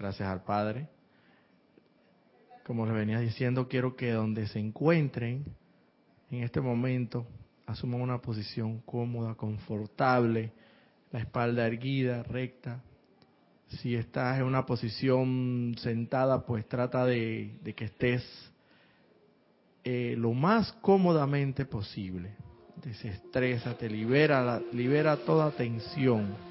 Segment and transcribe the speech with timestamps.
[0.00, 0.88] gracias al Padre.
[2.64, 5.44] Como les venía diciendo, quiero que donde se encuentren
[6.30, 7.26] en este momento
[7.66, 10.52] asuman una posición cómoda, confortable,
[11.12, 12.82] la espalda erguida, recta.
[13.68, 18.24] Si estás en una posición sentada, pues trata de, que estés
[19.84, 22.34] eh, lo más cómodamente posible.
[22.82, 26.49] Desestresa, te libera, libera toda tensión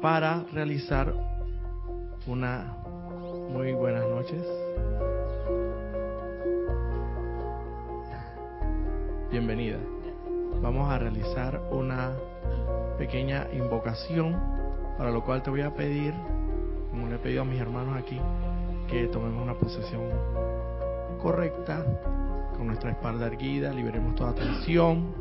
[0.00, 1.12] para realizar
[2.26, 2.76] una
[3.50, 4.42] muy buenas noches.
[9.30, 9.76] Bienvenida.
[10.62, 12.12] Vamos a realizar una
[12.96, 14.36] pequeña invocación,
[14.96, 16.14] para lo cual te voy a pedir,
[16.90, 18.18] como le he pedido a mis hermanos aquí,
[18.88, 20.02] que tomemos una posesión
[21.20, 21.84] correcta,
[22.56, 25.12] con nuestra espalda erguida, liberemos toda tensión,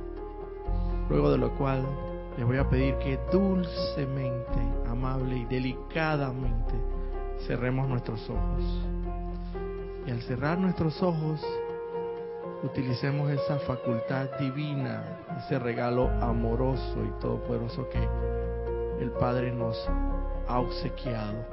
[1.10, 1.86] luego de lo cual
[2.40, 6.74] les voy a pedir que dulcemente, amable y delicadamente
[7.46, 8.64] cerremos nuestros ojos.
[10.08, 11.46] Y al cerrar nuestros ojos,
[12.64, 18.08] utilicemos esa facultad divina, ese regalo amoroso y todopoderoso que
[19.04, 19.76] el Padre nos
[20.48, 21.44] ha obsequiado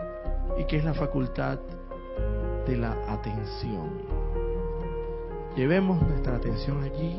[0.57, 1.59] y que es la facultad
[2.65, 3.91] de la atención.
[5.57, 7.19] Llevemos nuestra atención allí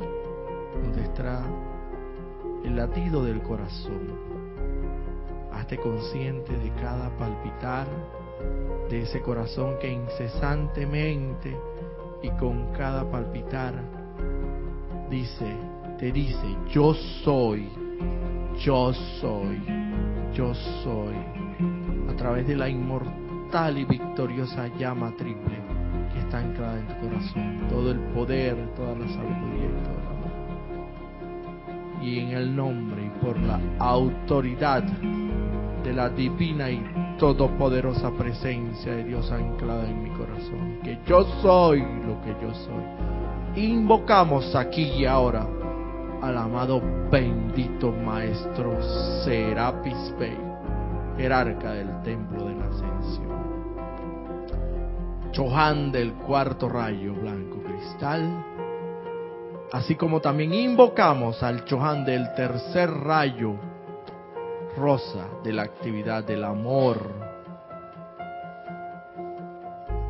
[0.82, 1.44] donde está
[2.68, 4.28] el latido del corazón.
[5.54, 7.88] Hazte consciente de cada palpitar
[8.90, 11.58] de ese corazón que incesantemente
[12.22, 13.74] y con cada palpitar
[15.10, 15.46] dice,
[15.98, 16.94] te dice, yo
[17.24, 17.70] soy,
[18.60, 19.62] yo soy,
[20.34, 21.16] yo soy,
[22.10, 25.58] a través de la inmortal y victoriosa llama triple
[26.14, 30.07] que está anclada en tu corazón, todo el poder, toda la sabiduría y todo.
[32.02, 34.84] Y en el nombre y por la autoridad
[35.84, 36.84] de la divina y
[37.18, 43.64] todopoderosa presencia de Dios anclada en mi corazón, que yo soy lo que yo soy.
[43.64, 45.48] Invocamos aquí y ahora
[46.22, 46.82] al amado
[47.12, 48.78] bendito Maestro
[49.24, 50.38] Serapis Bey,
[51.18, 53.38] jerarca del Templo de la Ascensión.
[55.32, 58.44] Chohan del cuarto rayo blanco cristal,
[59.72, 63.56] así como también invocamos al Chohan del tercer rayo
[64.78, 66.98] rosa de la actividad del amor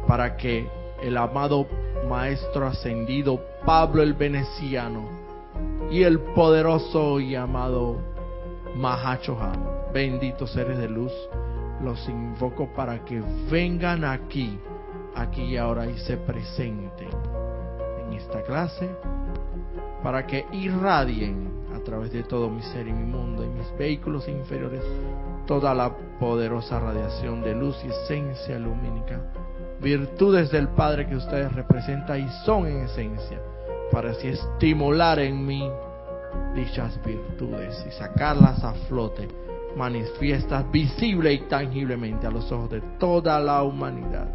[0.07, 0.69] para que
[1.01, 1.68] el amado
[2.07, 5.09] Maestro Ascendido Pablo el Veneciano
[5.89, 7.97] y el poderoso y amado
[8.75, 11.12] Mahachohan, benditos seres de luz,
[11.81, 14.59] los invoco para que vengan aquí,
[15.16, 17.09] aquí y ahora y se presenten
[18.06, 18.89] en esta clase,
[20.03, 24.28] para que irradien a través de todo mi ser y mi mundo y mis vehículos
[24.28, 24.84] inferiores
[25.47, 29.22] toda la poderosa radiación de luz y esencia lumínica,
[29.81, 33.40] virtudes del Padre que ustedes representan y son en esencia,
[33.91, 35.72] para así estimular en mí
[36.53, 39.28] dichas virtudes y sacarlas a flote,
[39.75, 44.28] manifiestas visible y tangiblemente a los ojos de toda la humanidad.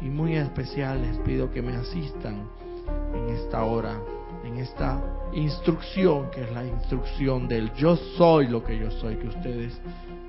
[0.00, 2.48] Y muy especial les pido que me asistan
[3.14, 3.98] en esta hora,
[4.58, 5.02] esta
[5.32, 9.80] instrucción, que es la instrucción del yo soy lo que yo soy, que ustedes,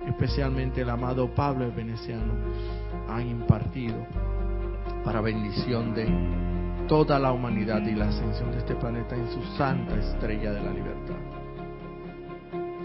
[0.07, 2.33] especialmente el amado Pablo el Veneciano,
[3.07, 3.95] han impartido
[5.03, 6.07] para bendición de
[6.87, 10.71] toda la humanidad y la ascensión de este planeta en su santa estrella de la
[10.71, 11.15] libertad.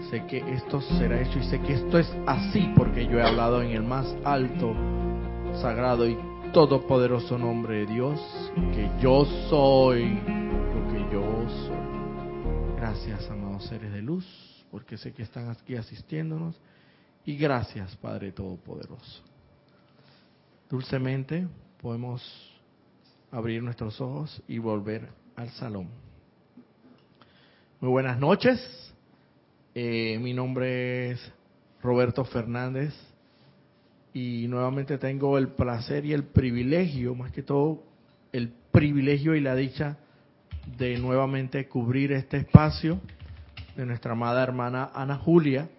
[0.09, 3.61] Sé que esto será hecho y sé que esto es así porque yo he hablado
[3.61, 4.75] en el más alto,
[5.61, 6.17] sagrado y
[6.51, 10.19] todopoderoso nombre de Dios, que yo soy
[12.77, 14.25] Gracias, amados seres de luz,
[14.69, 16.59] porque sé que están aquí asistiéndonos.
[17.25, 19.23] Y gracias, Padre Todopoderoso.
[20.69, 21.47] Dulcemente
[21.81, 22.21] podemos
[23.31, 25.89] abrir nuestros ojos y volver al salón.
[27.79, 28.59] Muy buenas noches.
[29.75, 31.31] Eh, mi nombre es
[31.81, 32.93] Roberto Fernández
[34.13, 37.83] y nuevamente tengo el placer y el privilegio, más que todo
[38.31, 39.97] el privilegio y la dicha
[40.65, 42.99] de nuevamente cubrir este espacio
[43.75, 45.69] de nuestra amada hermana Ana Julia,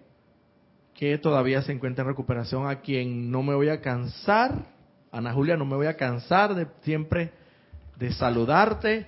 [0.93, 4.65] que todavía se encuentra en recuperación, a quien no me voy a cansar,
[5.11, 7.31] Ana Julia, no me voy a cansar de siempre
[7.97, 9.07] de saludarte,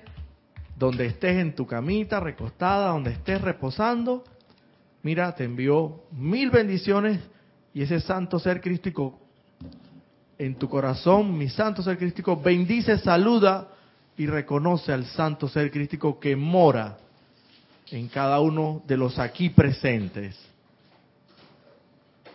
[0.78, 4.24] donde estés en tu camita, recostada, donde estés reposando.
[5.04, 7.20] Mira, te envió mil bendiciones
[7.74, 9.20] y ese santo ser crístico
[10.38, 13.70] en tu corazón, mi santo ser crístico, bendice, saluda
[14.18, 16.98] y reconoce al santo ser crístico que mora
[17.92, 20.36] en cada uno de los aquí presentes.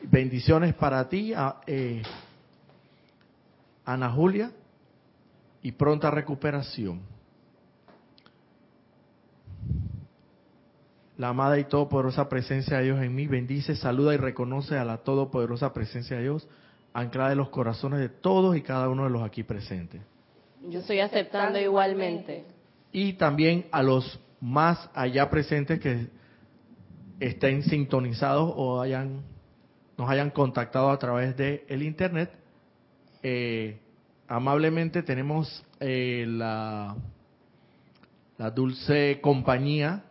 [0.02, 1.34] Bendiciones para ti,
[1.66, 2.02] eh,
[3.84, 4.50] Ana Julia,
[5.62, 7.00] y pronta recuperación.
[11.18, 14.98] La amada y todopoderosa presencia de Dios en mí bendice, saluda y reconoce a la
[14.98, 16.48] todopoderosa presencia de Dios
[16.94, 20.00] anclada en los corazones de todos y cada uno de los aquí presentes.
[20.68, 22.44] Yo estoy aceptando igualmente.
[22.92, 26.08] Y también a los más allá presentes que
[27.20, 29.22] estén sintonizados o hayan
[29.96, 32.30] nos hayan contactado a través de el internet.
[33.22, 33.78] Eh,
[34.26, 36.96] amablemente tenemos eh, la,
[38.38, 40.04] la dulce compañía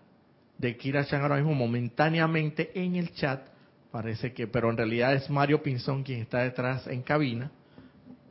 [0.57, 3.47] de Kira Chan ahora mismo momentáneamente en el chat.
[3.91, 7.51] Parece que, pero en realidad es Mario Pinzón quien está detrás en cabina.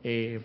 [0.03, 0.41] Eh,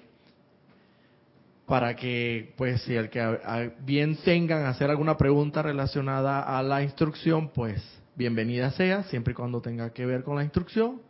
[1.67, 7.49] para que, pues, si el que bien tengan hacer alguna pregunta relacionada a la instrucción,
[7.49, 7.83] pues,
[8.15, 11.03] bienvenida sea, siempre y cuando tenga que ver con la instrucción.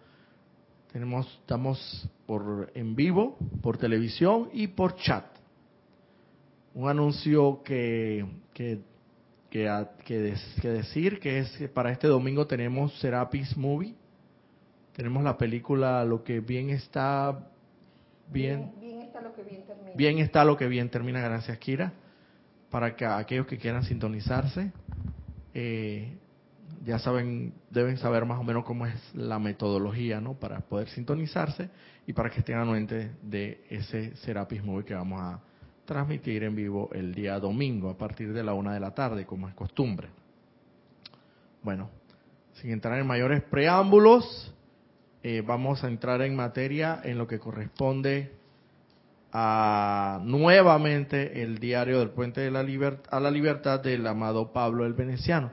[0.93, 5.26] Tenemos, estamos por en vivo, por televisión y por chat.
[6.75, 8.25] Un anuncio que,
[8.55, 8.81] que,
[9.50, 13.94] que, que, decir que es que para este domingo tenemos Serapis Movie.
[14.94, 17.50] Tenemos la película Lo que bien está.
[18.32, 18.73] Bien,
[19.95, 21.93] Bien está lo que bien termina, gracias Kira.
[22.71, 24.73] Para que aquellos que quieran sintonizarse,
[25.55, 26.19] eh,
[26.85, 30.35] ya saben, deben saber más o menos cómo es la metodología, ¿no?
[30.35, 31.71] Para poder sintonizarse
[32.07, 35.41] y para que estén anuentes de ese Serapis Movie que vamos a
[35.85, 39.49] transmitir en vivo el día domingo a partir de la una de la tarde, como
[39.49, 40.09] es costumbre.
[41.63, 41.89] Bueno,
[42.55, 44.55] sin entrar en mayores preámbulos,
[45.23, 48.33] eh, vamos a entrar en materia en lo que corresponde
[49.38, 54.87] a nuevamente el diario del Puente de la Libertad, a la Libertad del amado Pablo
[54.87, 55.50] el Veneciano.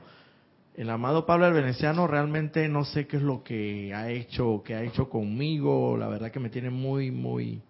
[0.74, 4.74] El amado Pablo el Veneciano realmente no sé qué es lo que ha hecho, que
[4.74, 7.60] ha hecho conmigo, la verdad que me tiene muy, muy,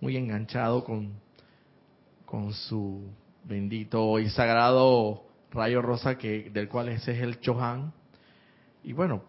[0.00, 1.14] muy enganchado con,
[2.24, 3.08] con su
[3.42, 7.92] bendito y sagrado rayo rosa que del cual ese es el Chohan.
[8.84, 9.24] Y bueno,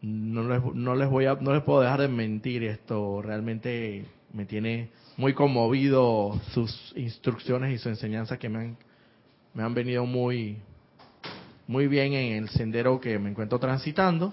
[0.00, 4.46] no les, no les voy a, no les puedo dejar de mentir esto, realmente me
[4.46, 8.76] tiene muy conmovido sus instrucciones y su enseñanza que me han,
[9.52, 10.58] me han venido muy,
[11.66, 14.32] muy bien en el sendero que me encuentro transitando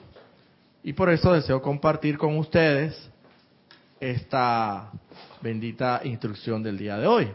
[0.84, 3.10] y por eso deseo compartir con ustedes
[4.00, 4.92] esta
[5.42, 7.28] bendita instrucción del día de hoy.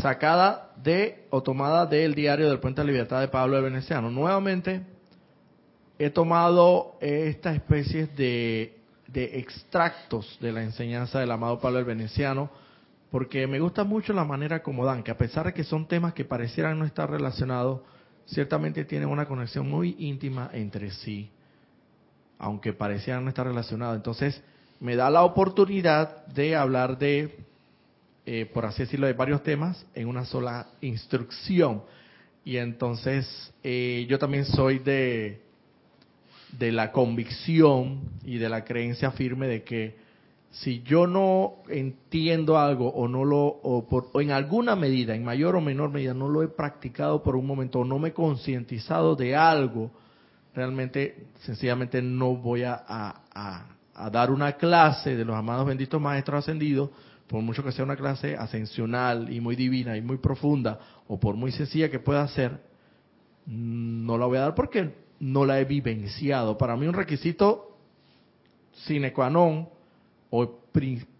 [0.00, 4.10] Sacada de o tomada del diario del Puente de Libertad de Pablo de Veneciano.
[4.10, 4.82] Nuevamente
[5.98, 8.81] he tomado esta especie de,
[9.12, 12.50] de extractos de la enseñanza del amado Pablo el Veneciano
[13.12, 16.14] porque me gusta mucho la manera como dan, que a pesar de que son temas
[16.14, 17.82] que parecieran no estar relacionados,
[18.24, 21.30] ciertamente tienen una conexión muy íntima entre sí,
[22.38, 23.96] aunque parecieran no estar relacionados.
[23.96, 24.42] Entonces,
[24.80, 27.36] me da la oportunidad de hablar de,
[28.24, 31.82] eh, por así decirlo, de varios temas en una sola instrucción.
[32.46, 35.42] Y entonces, eh, yo también soy de,
[36.52, 39.96] de la convicción y de la creencia firme de que
[40.52, 45.56] si yo no entiendo algo o no lo o, por, en alguna medida, en mayor
[45.56, 49.16] o menor medida, no lo he practicado por un momento o no me he concientizado
[49.16, 49.90] de algo,
[50.54, 56.40] realmente, sencillamente no voy a, a, a, dar una clase de los amados benditos maestros
[56.40, 56.90] ascendidos,
[57.26, 60.78] por mucho que sea una clase ascensional y muy divina y muy profunda,
[61.08, 62.60] o por muy sencilla que pueda ser,
[63.46, 64.54] no la voy a dar.
[64.54, 66.58] Porque no la he vivenciado.
[66.58, 67.78] Para mí un requisito
[68.72, 69.68] sine qua non
[70.30, 70.66] o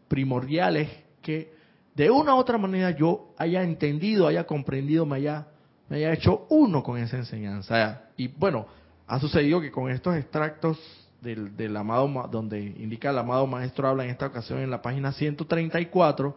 [0.08, 0.88] primordiales
[1.22, 1.52] que
[1.94, 5.46] de una u otra manera yo haya entendido, haya comprendido, me haya,
[5.88, 8.08] me haya hecho uno con esa enseñanza.
[8.16, 8.66] Y bueno,
[9.06, 10.78] ha sucedido que con estos extractos
[11.20, 15.12] del, del amado, donde indica el amado maestro habla en esta ocasión en la página
[15.12, 16.36] 134,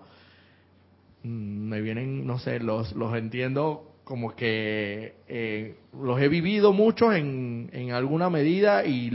[1.24, 7.12] mm, me vienen, no sé, los, los entiendo como que eh, los he vivido mucho
[7.12, 9.12] en, en alguna medida y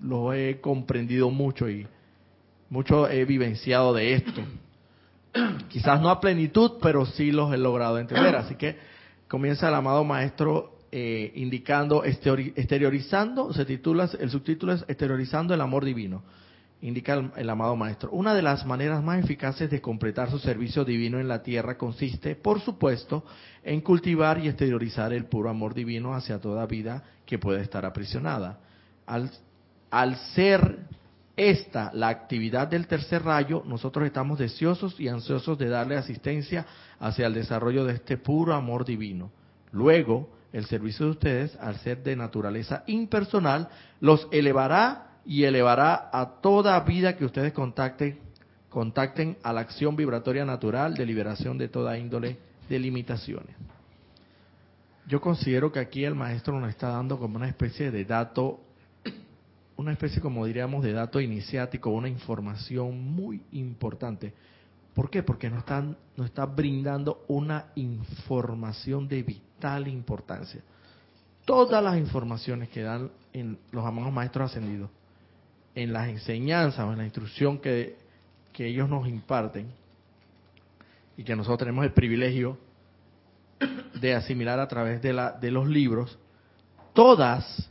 [0.00, 1.86] los he comprendido mucho y
[2.68, 4.42] mucho he vivenciado de esto.
[5.68, 8.36] Quizás no a plenitud, pero sí los he logrado entender.
[8.36, 8.76] Así que
[9.26, 15.84] comienza el amado maestro eh, indicando, exteriorizando, se titula, el subtítulo es Exteriorizando el amor
[15.84, 16.22] divino.
[16.82, 18.10] Indica el, amado maestro.
[18.10, 22.36] Una de las maneras más eficaces de completar su servicio divino en la tierra consiste,
[22.36, 23.24] por supuesto,
[23.62, 28.60] en cultivar y exteriorizar el puro amor divino hacia toda vida que puede estar aprisionada.
[29.06, 29.30] Al,
[29.90, 30.80] al ser
[31.36, 36.66] esta, la actividad del tercer rayo, nosotros estamos deseosos y ansiosos de darle asistencia
[36.98, 39.30] hacia el desarrollo de este puro amor divino.
[39.72, 43.68] Luego, el servicio de ustedes, al ser de naturaleza impersonal,
[44.00, 48.20] los elevará y elevará a toda vida que ustedes contacten,
[48.70, 53.56] contacten a la acción vibratoria natural de liberación de toda índole de limitaciones.
[55.08, 58.60] Yo considero que aquí el maestro nos está dando como una especie de dato,
[59.76, 64.32] una especie como diríamos de dato iniciático, una información muy importante.
[64.94, 65.22] ¿Por qué?
[65.22, 70.62] Porque nos, están, nos está brindando una información de vital importancia.
[71.44, 74.90] Todas las informaciones que dan en los amados maestros ascendidos,
[75.76, 77.96] en las enseñanzas o en la instrucción que,
[78.52, 79.70] que ellos nos imparten,
[81.16, 82.58] y que nosotros tenemos el privilegio
[84.00, 86.18] de asimilar a través de, la, de los libros,
[86.92, 87.70] todas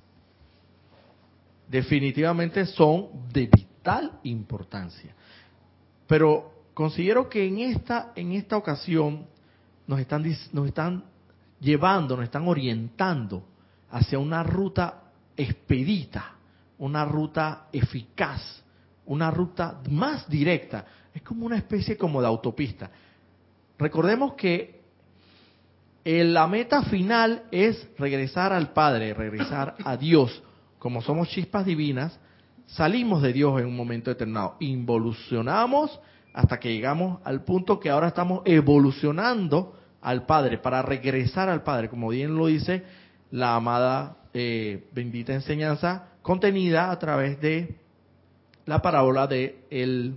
[1.67, 5.13] definitivamente son de vital importancia.
[6.07, 9.25] Pero considero que en esta, en esta ocasión
[9.87, 11.03] nos están, nos están
[11.59, 13.43] llevando, nos están orientando
[13.91, 15.03] hacia una ruta
[15.37, 16.35] expedita,
[16.77, 18.63] una ruta eficaz,
[19.05, 20.85] una ruta más directa.
[21.13, 22.89] Es como una especie como de autopista.
[23.77, 24.81] Recordemos que
[26.03, 30.43] la meta final es regresar al Padre, regresar a Dios.
[30.77, 32.19] Como somos chispas divinas,
[32.67, 35.99] salimos de Dios en un momento determinado, involucionamos
[36.33, 41.89] hasta que llegamos al punto que ahora estamos evolucionando al Padre, para regresar al Padre,
[41.89, 42.83] como bien lo dice
[43.31, 47.75] la amada eh, bendita enseñanza contenida a través de
[48.65, 50.15] la parábola de el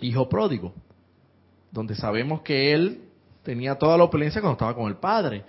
[0.00, 0.72] hijo pródigo,
[1.72, 3.00] donde sabemos que él
[3.42, 5.42] tenía toda la opulencia cuando estaba con el padre.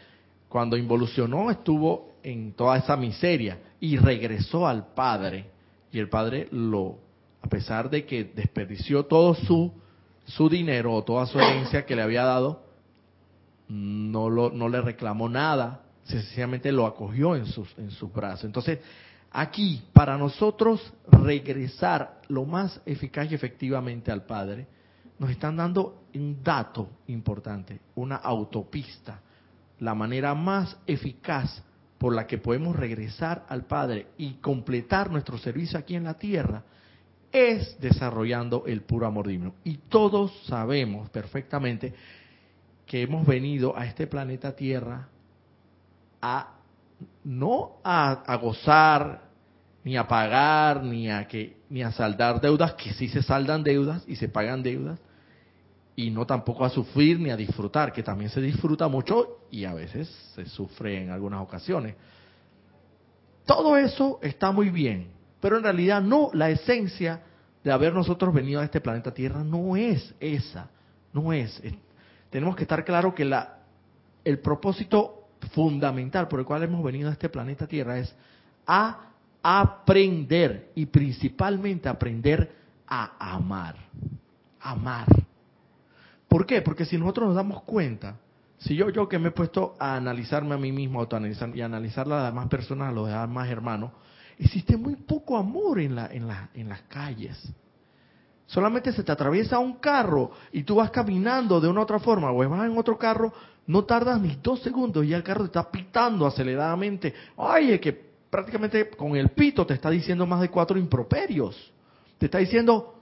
[0.50, 5.52] Cuando involucionó estuvo en toda esa miseria y regresó al padre.
[5.92, 6.98] Y el padre lo,
[7.44, 9.72] a pesar de que desperdició todo su,
[10.26, 12.64] su dinero o toda su herencia que le había dado,
[13.68, 18.46] no, lo, no le reclamó nada, sencillamente lo acogió en sus, en sus brazos.
[18.46, 18.80] Entonces,
[19.38, 24.66] aquí, para nosotros regresar lo más eficaz y efectivamente al Padre,
[25.20, 29.22] nos están dando un dato importante, una autopista,
[29.80, 31.64] la manera más eficaz
[32.00, 36.64] por la que podemos regresar al Padre y completar nuestro servicio aquí en la tierra
[37.32, 39.54] es desarrollando el puro amor divino.
[39.64, 41.94] Y todos sabemos perfectamente
[42.88, 45.10] que hemos venido a este planeta Tierra
[46.22, 46.54] a
[47.24, 49.27] no a, gozar
[49.88, 54.04] ni a pagar ni a que ni a saldar deudas que sí se saldan deudas
[54.06, 55.00] y se pagan deudas
[55.96, 59.74] y no tampoco a sufrir ni a disfrutar, que también se disfruta mucho y a
[59.74, 61.96] veces se sufre en algunas ocasiones.
[63.46, 65.08] Todo eso está muy bien,
[65.40, 67.22] pero en realidad no, la esencia
[67.64, 70.70] de haber nosotros venido a este planeta Tierra no es esa,
[71.14, 71.64] no es.
[72.30, 73.60] Tenemos que estar claro que la,
[74.26, 78.14] el propósito fundamental por el cual hemos venido a este planeta Tierra es
[78.68, 79.08] a
[79.42, 82.52] aprender y principalmente aprender
[82.88, 83.76] a amar.
[84.60, 85.08] Amar
[86.28, 86.62] ¿Por qué?
[86.62, 88.18] Porque si nosotros nos damos cuenta,
[88.58, 92.06] si yo, yo que me he puesto a analizarme a mí mismo, autoanalizar y analizar
[92.08, 93.92] a las demás personas, a los demás hermanos,
[94.38, 97.38] existe muy poco amor en, la, en, la, en las calles.
[98.46, 102.38] Solamente se te atraviesa un carro y tú vas caminando de una otra forma o
[102.50, 103.34] vas en otro carro,
[103.66, 107.14] no tardas ni dos segundos y ya el carro te está pitando aceleradamente.
[107.38, 111.72] Ay, es que prácticamente con el pito te está diciendo más de cuatro improperios.
[112.18, 113.02] Te está diciendo,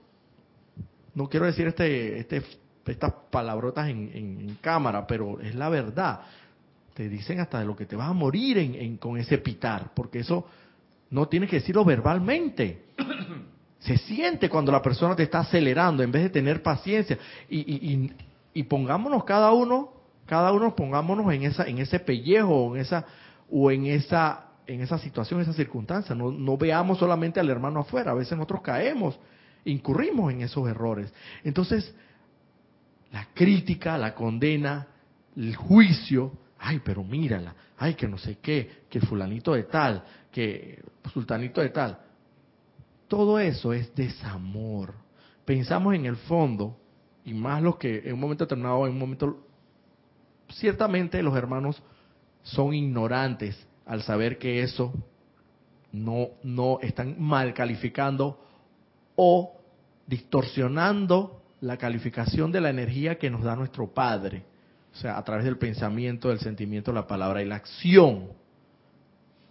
[1.14, 2.44] no quiero decir este, este
[2.92, 6.22] estas palabrotas en, cámara, pero es la verdad.
[6.94, 10.20] Te dicen hasta de lo que te vas a morir en, con ese pitar, porque
[10.20, 10.46] eso
[11.10, 12.84] no tienes que decirlo verbalmente.
[13.80, 17.20] Se siente cuando la persona te está acelerando en vez de tener paciencia.
[17.50, 18.12] Y,
[18.54, 19.92] y, pongámonos cada uno,
[20.26, 23.06] cada uno pongámonos en esa, en ese pellejo, en esa,
[23.52, 26.16] o en esa, en esa situación, esa circunstancia.
[26.16, 28.12] No, no veamos solamente al hermano afuera.
[28.12, 29.20] A veces nosotros caemos,
[29.64, 31.14] incurrimos en esos errores.
[31.44, 31.94] Entonces,
[33.12, 34.88] la crítica, la condena,
[35.36, 40.84] el juicio, ay, pero mírala, ay, que no sé qué, que fulanito de tal, que
[41.14, 42.00] sultanito de tal.
[43.08, 44.94] Todo eso es desamor.
[45.46, 46.78] Pensamos en el fondo,
[47.24, 49.46] y más los que en un momento determinado, en un momento,
[50.50, 51.82] ciertamente los hermanos
[52.44, 54.94] son ignorantes al saber que eso
[55.92, 58.40] no, no están mal calificando
[59.16, 59.54] o
[60.08, 64.44] distorsionando la calificación de la energía que nos da nuestro Padre,
[64.94, 68.30] o sea, a través del pensamiento, del sentimiento, la palabra y la acción.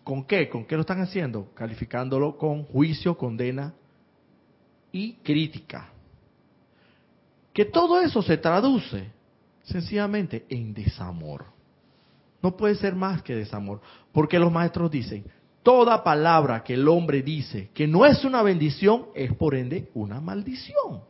[0.02, 0.48] ¿Con qué?
[0.48, 1.52] ¿Con qué lo están haciendo?
[1.54, 3.74] Calificándolo con juicio, condena
[4.92, 5.88] y crítica.
[7.52, 9.10] Que todo eso se traduce
[9.62, 11.53] sencillamente en desamor.
[12.44, 13.80] No puede ser más que desamor,
[14.12, 15.24] porque los maestros dicen,
[15.62, 20.20] toda palabra que el hombre dice que no es una bendición es por ende una
[20.20, 21.00] maldición.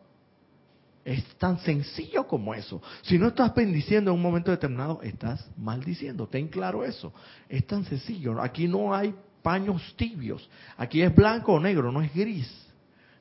[1.05, 2.81] Es tan sencillo como eso.
[3.03, 6.29] Si no estás bendiciendo en un momento determinado, estás maldiciendo.
[6.29, 7.13] Ten claro eso.
[7.49, 8.41] Es tan sencillo.
[8.41, 9.13] Aquí no hay
[9.43, 10.49] paños tibios.
[10.77, 12.49] Aquí es blanco o negro, no es gris.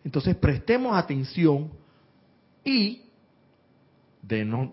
[0.06, 1.72] Entonces prestemos atención
[2.64, 3.06] y
[4.22, 4.72] de no,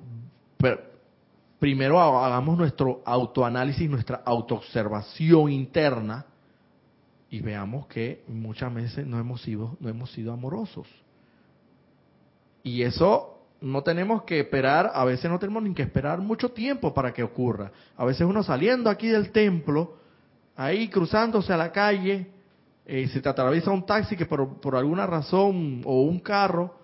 [1.61, 6.25] primero hagamos nuestro autoanálisis, nuestra autoobservación interna
[7.29, 10.89] y veamos que muchas veces no hemos sido, no hemos sido amorosos.
[12.63, 16.95] Y eso no tenemos que esperar, a veces no tenemos ni que esperar mucho tiempo
[16.95, 17.71] para que ocurra.
[17.97, 19.99] A veces uno saliendo aquí del templo,
[20.57, 22.27] ahí cruzándose a la calle,
[22.87, 26.80] eh, se te atraviesa un taxi que por, por alguna razón, o un carro,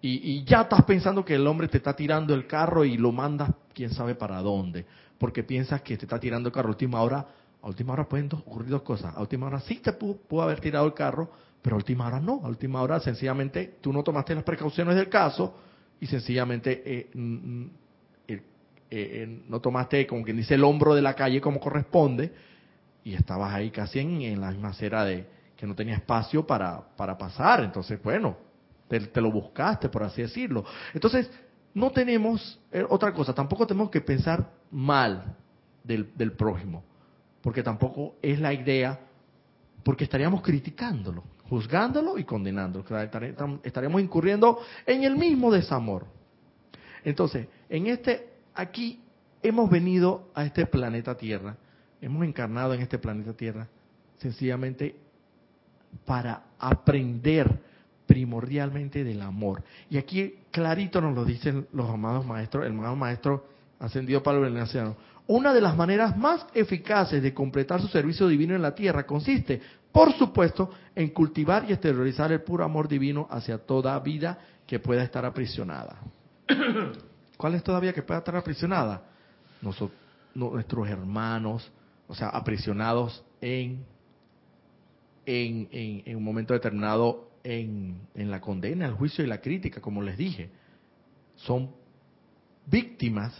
[0.00, 3.10] y, y, ya estás pensando que el hombre te está tirando el carro y lo
[3.10, 4.86] mandas quién sabe para dónde,
[5.18, 7.26] porque piensas que te está tirando el carro a última hora.
[7.60, 9.14] A última hora pueden ocurrir dos cosas.
[9.16, 11.28] A última hora sí te pudo haber tirado el carro,
[11.60, 15.08] pero a última hora no, a última hora sencillamente tú no tomaste las precauciones del
[15.08, 15.54] caso
[16.00, 17.10] y sencillamente eh,
[18.28, 18.42] eh,
[18.90, 22.32] eh, no tomaste, como quien dice, el hombro de la calle como corresponde
[23.04, 24.72] y estabas ahí casi en, la misma
[25.04, 25.26] de
[25.56, 27.64] que no tenía espacio para, para pasar.
[27.64, 28.36] Entonces, bueno,
[28.88, 30.64] te, lo buscaste, por así decirlo.
[30.94, 31.30] Entonces,
[31.74, 35.36] no tenemos otra cosa, tampoco tenemos que pensar mal
[35.84, 36.82] del, del prójimo,
[37.42, 38.98] porque tampoco es la idea,
[39.84, 42.84] porque estaríamos criticándolo juzgándolo y condenándolo.
[43.62, 46.06] Estaríamos incurriendo en el mismo desamor.
[47.04, 49.00] Entonces, en este, aquí
[49.42, 51.56] hemos venido a este planeta Tierra,
[52.00, 53.68] hemos encarnado en este planeta Tierra,
[54.18, 54.96] sencillamente
[56.04, 57.60] para aprender
[58.18, 59.62] primordialmente del amor.
[59.88, 63.46] Y aquí clarito nos lo dicen los amados maestros, el amado maestro
[63.78, 64.96] ascendido Pablo Veneciano.
[65.28, 69.60] Una de las maneras más eficaces de completar su servicio divino en la tierra consiste
[69.92, 75.02] por supuesto, en cultivar y exteriorizar el puro amor divino hacia toda vida que pueda
[75.02, 75.96] estar aprisionada.
[77.36, 79.02] ¿Cuál es todavía que pueda estar aprisionada?
[80.34, 81.68] nuestros hermanos,
[82.06, 83.84] o sea, aprisionados en,
[85.26, 90.50] en, un momento determinado en, la condena, el juicio y la crítica, como les dije.
[91.36, 91.70] Son
[92.66, 93.34] víctimas,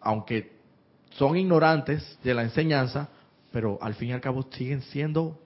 [0.00, 0.58] aunque
[1.10, 3.08] son ignorantes de la enseñanza,
[3.52, 5.38] pero al fin y al cabo siguen siendo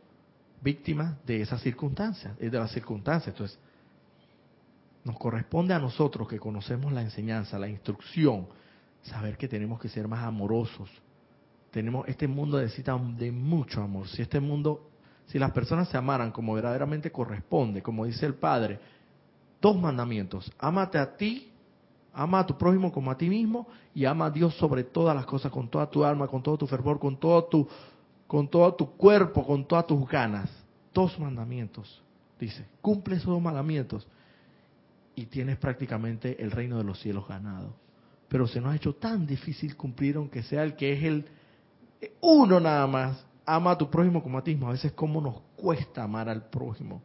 [0.62, 3.34] víctimas de esas circunstancias, de las circunstancias.
[3.34, 3.58] Entonces,
[5.04, 8.46] nos corresponde a nosotros que conocemos la enseñanza, la instrucción,
[9.02, 10.88] saber que tenemos que ser más amorosos.
[11.70, 14.08] Tenemos este mundo necesita de mucho amor.
[14.08, 14.91] Si este mundo,
[15.32, 18.78] si las personas se amaran como verdaderamente corresponde, como dice el Padre,
[19.62, 21.50] dos mandamientos: ámate a ti,
[22.12, 25.24] ama a tu prójimo como a ti mismo y ama a Dios sobre todas las
[25.24, 27.66] cosas, con toda tu alma, con todo tu fervor, con todo tu
[28.26, 30.50] con todo tu cuerpo, con todas tus ganas.
[30.92, 32.02] Dos mandamientos,
[32.38, 32.66] dice.
[32.82, 34.06] Cumple esos dos mandamientos
[35.14, 37.74] y tienes prácticamente el reino de los cielos ganado.
[38.28, 41.24] Pero se nos ha hecho tan difícil cumplir, aunque sea el que es el
[42.20, 43.31] uno nada más.
[43.44, 44.68] Ama a tu prójimo como a ti mismo.
[44.68, 47.02] A veces, ¿cómo nos cuesta amar al prójimo?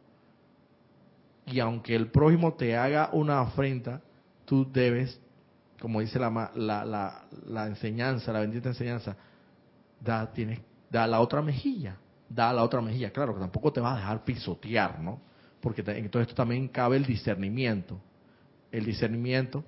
[1.46, 4.00] Y aunque el prójimo te haga una afrenta,
[4.44, 5.20] tú debes,
[5.80, 9.16] como dice la, la, la, la enseñanza, la bendita enseñanza,
[10.00, 11.96] da, tienes da la otra mejilla,
[12.28, 13.10] da la otra mejilla.
[13.10, 15.20] Claro que tampoco te vas a dejar pisotear, ¿no?
[15.60, 18.00] Porque en todo esto también cabe el discernimiento.
[18.70, 19.64] El discernimiento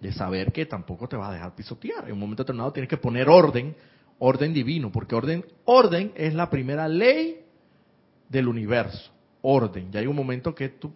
[0.00, 2.06] de saber que tampoco te vas a dejar pisotear.
[2.06, 3.74] En un momento determinado tienes que poner orden,
[4.18, 7.40] orden divino, porque orden, orden es la primera ley
[8.28, 9.10] del universo.
[9.42, 9.92] Orden.
[9.92, 10.92] Ya hay un momento que tú,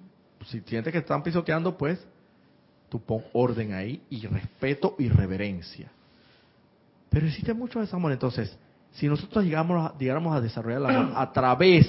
[0.47, 2.05] si sientes que están pisoteando, pues
[2.89, 5.91] tú pon orden ahí y respeto y reverencia.
[7.09, 8.13] Pero existe mucho desamor.
[8.13, 8.57] Entonces,
[8.93, 11.87] si nosotros llegamos llegáramos a desarrollar la amor a través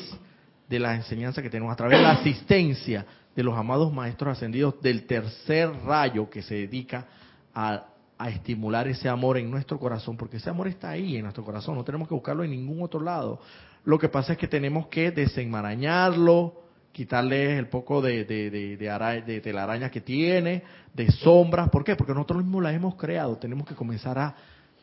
[0.70, 4.82] de la enseñanza que tenemos, a través de la asistencia de los amados maestros ascendidos
[4.82, 7.06] del tercer rayo que se dedica
[7.54, 7.88] a,
[8.22, 11.76] a estimular ese amor en nuestro corazón, porque ese amor está ahí en nuestro corazón,
[11.76, 13.40] no tenemos que buscarlo en ningún otro lado.
[13.84, 20.02] Lo que pasa es que tenemos que desenmarañarlo, quitarle el poco de, de, de, que
[20.02, 21.70] tiene, de sombras.
[21.70, 21.96] ¿Por qué?
[21.96, 23.38] Porque nosotros mismos la hemos creado.
[23.38, 24.36] Tenemos que comenzar a,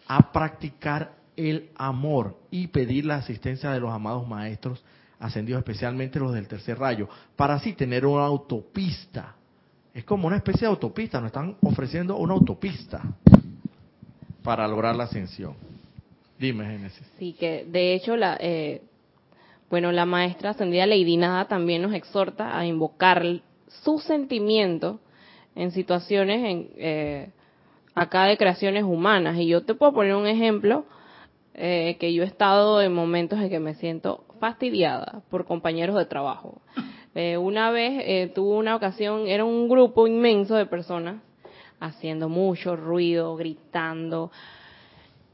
[0.09, 4.85] a practicar el amor y pedir la asistencia de los amados maestros
[5.20, 9.37] ascendidos, especialmente los del tercer rayo, para así tener una autopista.
[9.94, 13.03] Es como una especie de autopista, nos están ofreciendo una autopista
[14.42, 15.55] para lograr la ascensión.
[16.38, 17.07] Dime, Génesis.
[17.18, 18.83] Sí, que de hecho la, eh,
[19.70, 23.24] bueno, la maestra ascendida Lady Nada también nos exhorta a invocar
[23.83, 25.01] su sentimiento
[25.55, 27.31] en situaciones en, eh,
[27.94, 29.37] acá de creaciones humanas.
[29.38, 30.87] Y yo te puedo poner un ejemplo
[31.55, 36.07] eh, que yo he estado en momentos en que me siento fastidiada por compañeros de
[36.07, 36.62] trabajo.
[37.14, 41.22] Eh, una vez eh, tuve una ocasión, era un grupo inmenso de personas
[41.80, 44.30] haciendo mucho ruido, gritando.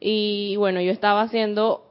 [0.01, 1.85] Y bueno, yo estaba haciendo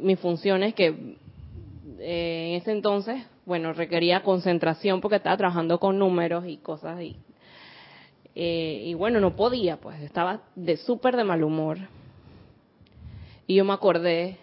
[0.00, 6.58] mis funciones que en ese entonces, bueno, requería concentración porque estaba trabajando con números y
[6.58, 7.16] cosas y,
[8.34, 11.78] y bueno, no podía, pues estaba de súper de mal humor.
[13.48, 14.36] Y yo me acordé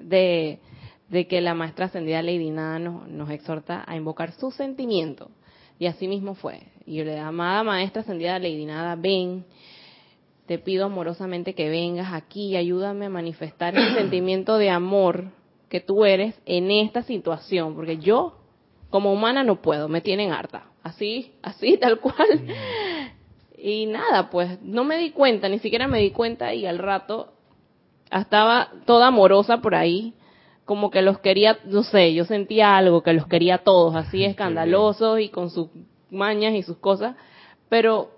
[0.00, 0.60] de,
[1.12, 5.30] que la maestra ascendida Lady Nada nos, exhorta a invocar su sentimiento.
[5.78, 6.62] Y así mismo fue.
[6.86, 9.44] Y yo le dije, amada maestra ascendida Lady Nada, ven,
[10.46, 15.26] te pido amorosamente que vengas aquí y ayúdame a manifestar el sentimiento de amor
[15.68, 18.38] que tú eres en esta situación, porque yo
[18.90, 22.42] como humana no puedo, me tienen harta, así, así, tal cual.
[22.42, 23.58] Mm.
[23.58, 27.32] Y nada, pues no me di cuenta, ni siquiera me di cuenta y al rato
[28.10, 30.14] estaba toda amorosa por ahí,
[30.64, 35.20] como que los quería, no sé, yo sentía algo que los quería todos, así escandalosos
[35.20, 35.68] y con sus
[36.10, 37.16] mañas y sus cosas,
[37.68, 38.10] pero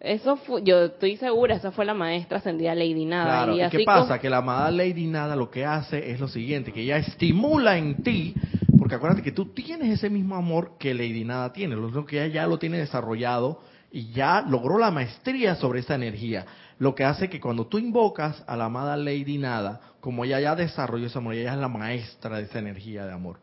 [0.00, 3.44] eso fue, yo estoy segura, esa fue la maestra ascendida Lady Nada.
[3.44, 4.18] Claro, y, ¿qué pasa?
[4.18, 8.02] Que la amada Lady Nada lo que hace es lo siguiente, que ella estimula en
[8.02, 8.34] ti,
[8.78, 12.34] porque acuérdate que tú tienes ese mismo amor que Lady Nada tiene, lo que ella
[12.34, 16.46] ya lo tiene desarrollado y ya logró la maestría sobre esa energía
[16.78, 20.54] lo que hace que cuando tú invocas a la amada Lady Nada, como ella ya
[20.54, 23.38] desarrolló ese amor, ella es la maestra de esa energía de amor,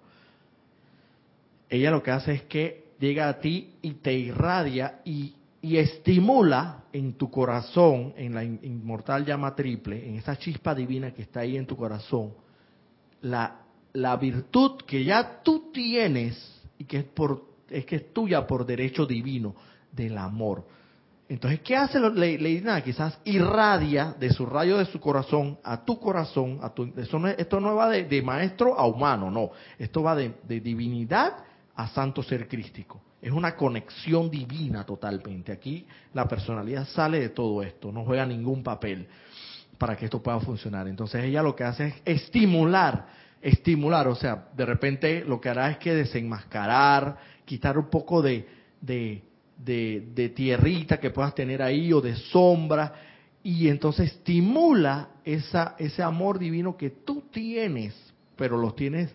[1.70, 7.14] ella lo que hace es que llega a ti y te irradia y, estimula en
[7.14, 11.66] tu corazón, en la inmortal llama triple, en esa chispa divina que está ahí en
[11.66, 12.34] tu corazón,
[13.22, 13.62] la,
[13.94, 18.66] la virtud que ya tú tienes y que es, por, es que es tuya por
[18.66, 19.56] derecho divino
[19.90, 20.66] del amor
[21.34, 22.84] entonces, ¿qué hace Lady Nada?
[22.84, 26.60] Quizás irradia de su rayo de su corazón a tu corazón.
[26.62, 29.50] A tu, esto no va de, maestro a humano, no.
[29.80, 31.38] Esto va de, divinidad
[31.76, 33.02] a santo ser crístico.
[33.20, 35.52] Es una conexión divina totalmente.
[35.52, 39.08] Aquí la personalidad sale de todo esto, no juega ningún papel
[39.80, 40.88] para que esto pueda funcionar.
[40.88, 43.08] Entonces ella lo que hace es estimular,
[43.42, 48.62] estimular, o sea, de repente lo que hará es que desenmascarar, quitar un poco de
[48.84, 49.24] de,
[50.36, 52.94] tierrita que puedas tener ahí o de sombra
[53.44, 57.94] y entonces estimula esa, ese amor divino que tú tienes,
[58.38, 59.14] pero lo tienes,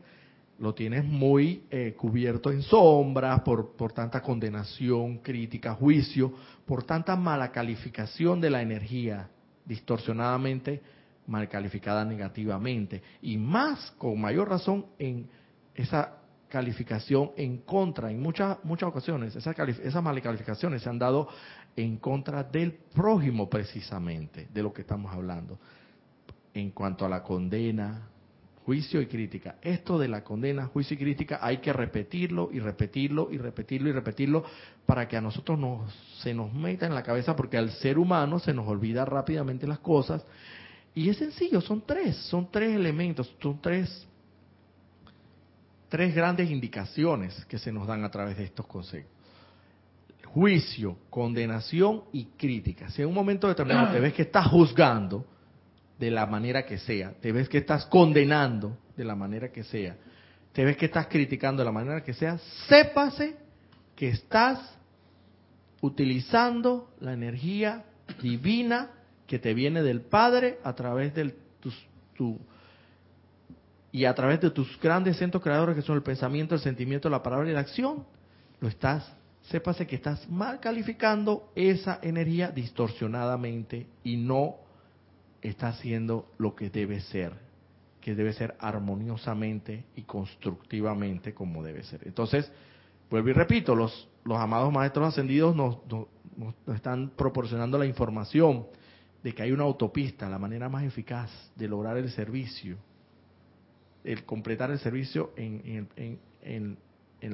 [0.59, 6.33] lo tienes muy eh, cubierto en sombra por, por tanta condenación, crítica, juicio,
[6.66, 9.31] por tanta mala calificación de la energía,
[9.64, 10.83] distorsionadamente
[11.27, 15.29] mal calificada negativamente, y más, con mayor razón, en
[15.74, 16.18] esa
[16.49, 21.29] calificación en contra, en muchas muchas ocasiones, esas, esas malas calificaciones se han dado
[21.77, 25.59] en contra del prójimo precisamente, de lo que estamos hablando.
[26.55, 28.09] En cuanto a la condena,
[28.69, 29.57] juicio y crítica.
[29.63, 33.93] Esto de la condena, juicio y crítica hay que repetirlo y repetirlo y repetirlo y
[33.93, 34.45] repetirlo
[34.85, 35.91] para que a nosotros nos,
[36.23, 39.79] se nos meta en la cabeza porque al ser humano se nos olvida rápidamente las
[39.79, 40.23] cosas.
[40.95, 44.07] Y es sencillo, son tres, son tres elementos, son tres
[45.88, 49.12] tres grandes indicaciones que se nos dan a través de estos conceptos.
[50.24, 52.90] Juicio, condenación y crítica.
[52.90, 55.27] Si en un momento determinado te ves que estás juzgando
[55.98, 59.96] de la manera que sea, te ves que estás condenando de la manera que sea,
[60.53, 63.37] te ves que estás criticando de la manera que sea, sépase
[63.96, 64.79] que estás
[65.81, 67.85] utilizando la energía
[68.22, 68.90] divina
[69.27, 71.35] que te viene del Padre a través de
[72.14, 72.38] tu,
[73.90, 77.22] y a través de tus grandes centros creadores que son el pensamiento, el sentimiento, la
[77.22, 78.05] palabra y la acción,
[78.61, 79.11] lo estás,
[79.42, 84.57] sépase que estás mal calificando esa energía distorsionadamente y no
[85.40, 87.33] está haciendo lo que debe ser,
[88.01, 92.01] que debe ser armoniosamente y constructivamente como debe ser.
[92.05, 92.51] Entonces,
[93.11, 98.66] vuelvo y repito, los, los amados maestros ascendidos nos, nos están proporcionando la información
[99.22, 102.77] de que hay una autopista, la manera más eficaz de lograr el servicio
[104.05, 105.89] el completar el servicio en,
[106.43, 106.79] en,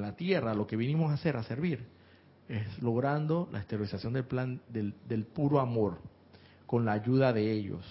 [0.00, 1.86] la tierra, lo que vinimos a hacer, a servir,
[2.48, 5.98] es logrando la esterilización del plan del, del puro amor,
[6.66, 7.84] con la ayuda de ellos.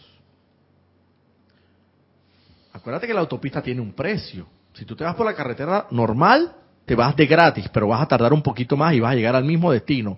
[2.73, 4.47] Acuérdate que la autopista tiene un precio.
[4.73, 6.55] Si tú te vas por la carretera normal,
[6.85, 9.35] te vas de gratis, pero vas a tardar un poquito más y vas a llegar
[9.35, 10.17] al mismo destino.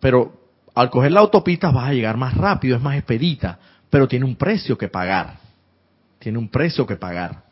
[0.00, 0.32] Pero
[0.74, 4.36] al coger la autopista vas a llegar más rápido, es más expedita, pero tiene un
[4.36, 5.43] precio que pagar.
[6.24, 7.42] Tiene un precio que pagar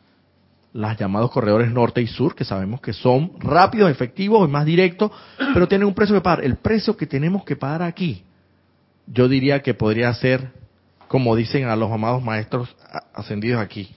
[0.73, 5.11] las llamados corredores norte y sur, que sabemos que son rápidos, efectivos y más directos,
[5.53, 6.43] pero tienen un precio que pagar.
[6.43, 8.23] El precio que tenemos que pagar aquí,
[9.05, 10.49] yo diría que podría ser
[11.07, 12.75] como dicen a los amados maestros
[13.13, 13.95] ascendidos aquí.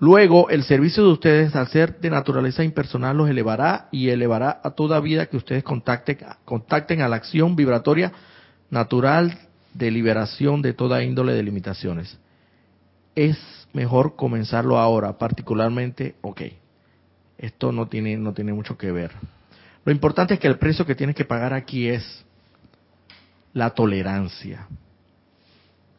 [0.00, 4.70] Luego, el servicio de ustedes, al ser de naturaleza impersonal, los elevará y elevará a
[4.70, 8.10] toda vida que ustedes contacten, contacten a la acción vibratoria
[8.70, 9.38] natural
[9.72, 12.18] de liberación de toda índole de limitaciones.
[13.14, 13.38] Es
[13.72, 16.42] mejor comenzarlo ahora, particularmente, ok,
[17.38, 19.12] esto no tiene, no tiene mucho que ver.
[19.84, 22.24] Lo importante es que el precio que tienes que pagar aquí es
[23.52, 24.66] la tolerancia,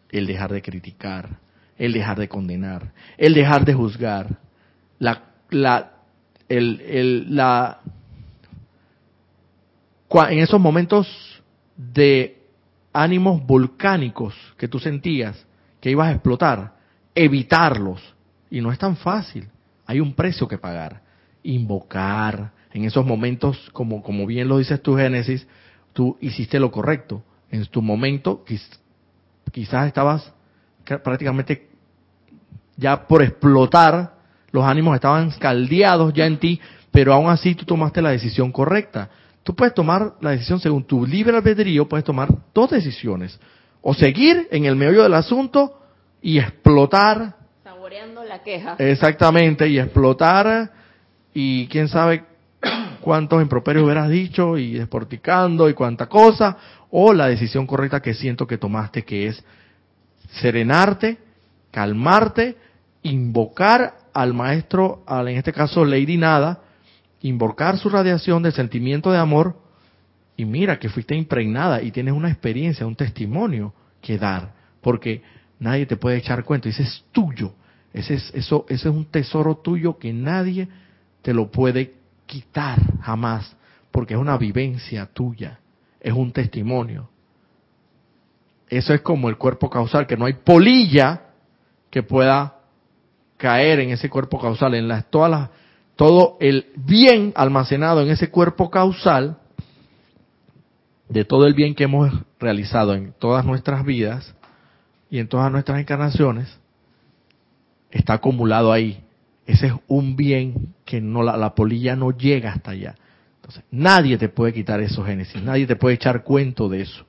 [0.10, 1.30] el dejar de criticar,
[1.78, 4.40] el dejar de condenar, el dejar de juzgar,
[5.00, 5.92] la, la,
[6.50, 7.82] el, el, la,
[10.30, 11.08] en esos momentos
[11.76, 12.42] de
[12.94, 15.46] ánimos volcánicos que tú sentías
[15.82, 16.75] que ibas a explotar,
[17.16, 18.02] evitarlos.
[18.52, 19.48] Y no es tan fácil.
[19.86, 21.02] Hay un precio que pagar.
[21.44, 22.52] Invocar.
[22.74, 25.48] En esos momentos, como, como bien lo dices tu Génesis,
[25.94, 27.24] tú hiciste lo correcto.
[27.50, 28.44] En tu momento,
[29.52, 30.34] quizás estabas
[31.04, 31.70] prácticamente
[32.78, 34.16] ya por explotar,
[34.52, 36.60] los ánimos estaban caldeados ya en ti,
[36.92, 39.10] pero aún así tú tomaste la decisión correcta.
[39.44, 43.40] Tú puedes tomar la decisión según tu libre albedrío, puedes tomar dos decisiones.
[43.82, 45.80] O seguir en el medio del asunto
[46.26, 47.36] y explotar.
[47.64, 48.76] Saboreando la queja.
[48.80, 50.72] Exactamente, y explotar
[51.36, 52.24] y quién sabe
[53.02, 56.58] cuántos improperios hubieras dicho y desporticando y cuánta cosa.
[56.90, 59.44] O la decisión correcta que siento que tomaste, que es
[60.42, 61.20] serenarte,
[61.70, 62.58] calmarte,
[63.04, 66.62] invocar al maestro, al, en este caso Lady Nada,
[67.22, 69.58] invocar su radiación de sentimiento de amor
[70.36, 75.22] y mira que fuiste impregnada y tienes una experiencia, un testimonio que dar, porque
[75.60, 77.54] nadie te puede echar cuenta, ese es tuyo,
[77.94, 80.68] ese es, eso, ese es un tesoro tuyo que nadie
[81.22, 81.94] te lo puede
[82.26, 83.56] quitar jamás,
[83.92, 85.60] porque es una vivencia tuya,
[86.00, 87.10] es un testimonio.
[88.68, 91.22] Eso es como el cuerpo causal, que no hay polilla
[91.90, 92.56] que pueda
[93.38, 95.50] caer en ese cuerpo causal, en las, todas las
[95.96, 99.38] todo el bien almacenado en ese cuerpo causal,
[101.08, 104.36] de todo el bien que hemos realizado en todas nuestras vidas
[105.10, 106.60] y en todas nuestras encarnaciones,
[107.92, 109.04] está acumulado ahí.
[109.46, 112.96] Ese es un bien que no la, la polilla no llega hasta allá.
[113.36, 117.06] Entonces, nadie te puede quitar eso, Génesis, nadie te puede echar cuento de eso.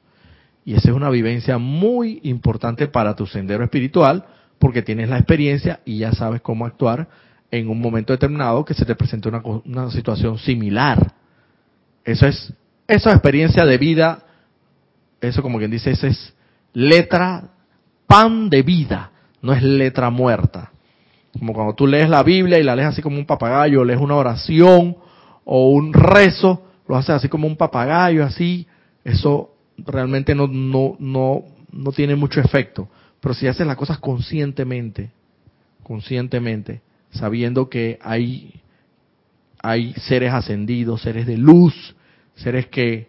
[0.64, 4.26] Y esa es una vivencia muy importante para tu sendero espiritual,
[4.58, 7.08] porque tienes la experiencia y ya sabes cómo actuar
[7.50, 11.12] en un momento determinado que se te presente una, una situación similar.
[12.04, 12.52] Eso es,
[12.86, 14.24] esa experiencia de vida,
[15.20, 16.34] eso como quien dice, esa es
[16.72, 17.50] letra,
[18.06, 19.10] pan de vida,
[19.42, 20.72] no es letra muerta.
[21.38, 24.16] Como cuando tú lees la Biblia y la lees así como un papagayo, lees una
[24.16, 24.96] oración
[25.44, 28.66] o un rezo, lo haces así como un papagayo, así,
[29.04, 32.88] eso realmente no, no, no, no tiene mucho efecto.
[33.20, 35.10] Pero si haces las cosas conscientemente,
[35.82, 38.60] conscientemente, sabiendo que hay,
[39.62, 41.94] hay seres ascendidos, seres de luz,
[42.34, 43.08] seres que,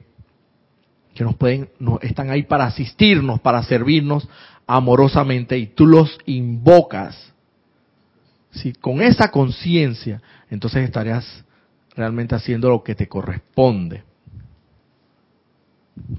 [1.14, 1.70] que nos pueden,
[2.02, 4.28] están ahí para asistirnos, para servirnos
[4.68, 7.34] amorosamente y tú los invocas.
[8.52, 11.46] Si con esa conciencia, entonces estarías
[11.96, 14.04] realmente haciendo lo que te corresponde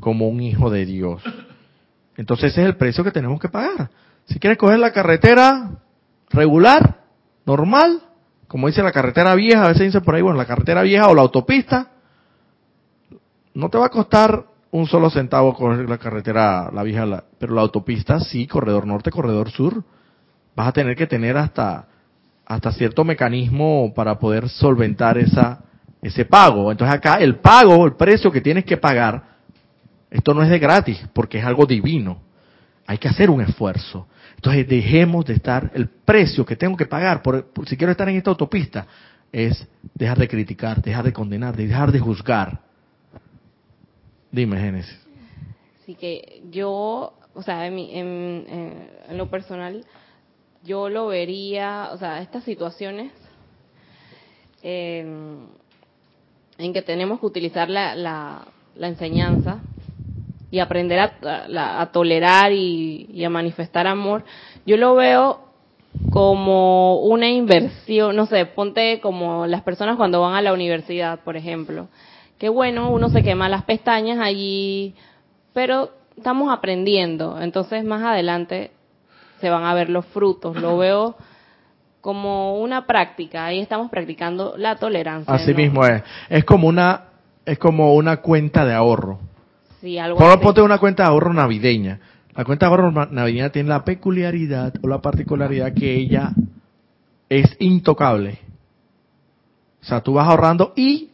[0.00, 1.22] como un hijo de Dios.
[2.16, 3.90] Entonces ese es el precio que tenemos que pagar.
[4.26, 5.78] Si quieres coger la carretera
[6.30, 7.04] regular,
[7.46, 8.02] normal,
[8.48, 11.14] como dice la carretera vieja, a veces dice por ahí, bueno, la carretera vieja o
[11.14, 11.92] la autopista,
[13.54, 17.62] no te va a costar un solo centavo coger la carretera, la vieja, pero la
[17.62, 19.82] autopista sí, corredor norte, corredor sur,
[20.54, 21.86] vas a tener que tener hasta
[22.44, 25.60] hasta cierto mecanismo para poder solventar esa
[26.02, 26.70] ese pago.
[26.70, 29.22] Entonces acá el pago, el precio que tienes que pagar,
[30.10, 32.20] esto no es de gratis, porque es algo divino.
[32.86, 34.06] Hay que hacer un esfuerzo.
[34.36, 38.16] Entonces dejemos de estar, el precio que tengo que pagar por, si quiero estar en
[38.16, 38.86] esta autopista
[39.30, 42.60] es dejar de criticar, dejar de condenar, dejar de juzgar.
[44.30, 45.06] Dime, Génesis.
[45.82, 49.84] Así que yo, o sea, en, lo personal,
[50.64, 53.12] yo lo vería, o sea, estas situaciones
[54.62, 55.48] en
[56.58, 59.60] que tenemos que utilizar la, la, la enseñanza
[60.50, 64.24] y aprender a, tolerar y, a manifestar amor,
[64.64, 65.40] yo lo veo
[66.10, 71.36] como una inversión, no sé, ponte como las personas cuando van a la universidad, por
[71.36, 71.88] ejemplo,
[72.38, 74.94] que bueno, uno se quema las pestañas allí,
[75.52, 78.70] pero estamos aprendiendo, entonces más adelante
[79.40, 81.16] se van a ver los frutos, lo veo
[82.00, 85.34] como una práctica, ahí estamos practicando la tolerancia.
[85.34, 87.04] Así mismo es, es como una
[87.44, 89.18] es como una cuenta de ahorro
[89.80, 92.00] Sí, algo ponte una cuenta de ahorro navideña.
[92.34, 96.32] La cuenta de ahorro navideña tiene la peculiaridad o la particularidad que ella
[97.28, 98.38] es intocable.
[99.80, 101.10] O sea, tú vas ahorrando y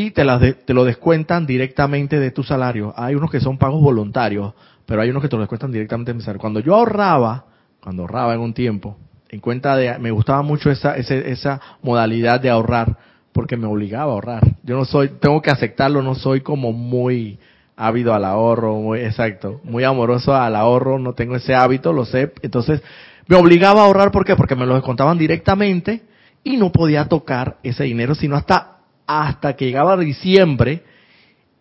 [0.00, 2.94] y te, las te lo descuentan directamente de tu salario.
[2.96, 4.54] Hay unos que son pagos voluntarios,
[4.86, 6.40] pero hay unos que te lo descuentan directamente de mi salario.
[6.40, 7.46] Cuando yo ahorraba,
[7.80, 8.96] cuando ahorraba en un tiempo,
[9.28, 12.96] en cuenta de, me gustaba mucho esa, esa modalidad de ahorrar,
[13.32, 14.42] porque me obligaba a ahorrar.
[14.62, 17.38] Yo no soy, tengo que aceptarlo, no soy como muy
[17.76, 22.32] ávido al ahorro, muy exacto, muy amoroso al ahorro, no tengo ese hábito, lo sé.
[22.42, 22.82] Entonces,
[23.26, 24.36] me obligaba a ahorrar, ¿por qué?
[24.36, 26.02] Porque me lo descontaban directamente
[26.44, 28.77] y no podía tocar ese dinero sino hasta,
[29.08, 30.82] hasta que llegaba diciembre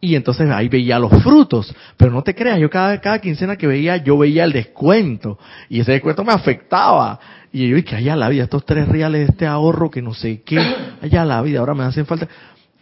[0.01, 1.73] y entonces ahí veía los frutos.
[1.95, 5.79] Pero no te creas, yo cada, cada quincena que veía, yo veía el descuento y
[5.79, 7.19] ese descuento me afectaba.
[7.51, 10.41] Y yo dije, allá la vida, estos tres reales de este ahorro que no sé
[10.43, 10.59] qué,
[11.01, 12.27] allá la vida, ahora me hacen falta.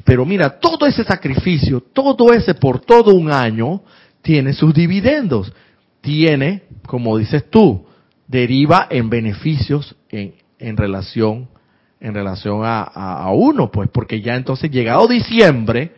[0.03, 3.81] Pero mira, todo ese sacrificio, todo ese por todo un año,
[4.23, 5.53] tiene sus dividendos.
[6.01, 7.85] Tiene, como dices tú,
[8.27, 11.47] deriva en beneficios en, en relación
[12.05, 15.91] en relación a, a, uno, pues porque ya entonces llegado diciembre,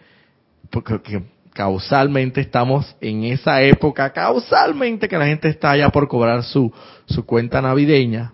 [0.70, 6.72] porque causalmente estamos en esa época, causalmente que la gente está ya por cobrar su,
[7.08, 8.32] su cuenta navideña,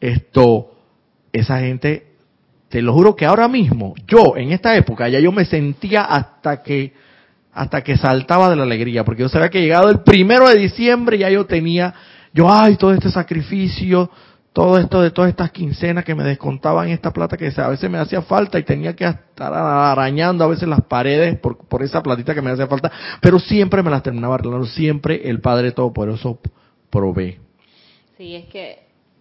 [0.00, 0.72] esto,
[1.32, 2.08] esa gente,
[2.70, 6.60] te lo juro que ahora mismo, yo en esta época ya yo me sentía hasta
[6.60, 6.92] que,
[7.52, 11.18] hasta que saltaba de la alegría, porque yo sabía que llegado el primero de diciembre
[11.18, 11.94] ya yo tenía,
[12.34, 14.10] yo, ay, todo este sacrificio,
[14.56, 17.98] todo esto de todas estas quincenas que me descontaban esta plata que a veces me
[17.98, 22.34] hacía falta y tenía que estar arañando a veces las paredes por, por esa platita
[22.34, 22.90] que me hacía falta,
[23.20, 26.38] pero siempre me las terminaba arreglando, siempre el Padre Todopoderoso
[26.88, 27.38] provee.
[28.16, 28.78] Sí, es que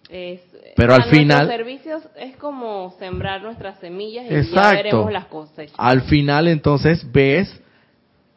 [0.08, 0.39] es,
[0.78, 5.76] pero al final servicios es como sembrar nuestras semillas y ya veremos las cosechas.
[5.78, 7.62] Al final entonces ves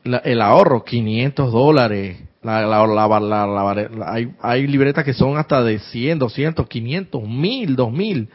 [0.03, 2.28] el ahorro, 500 dólares.
[2.49, 8.29] La, la, hay, hay libretas que son hasta de 100, 200, 500, 1000, 2000.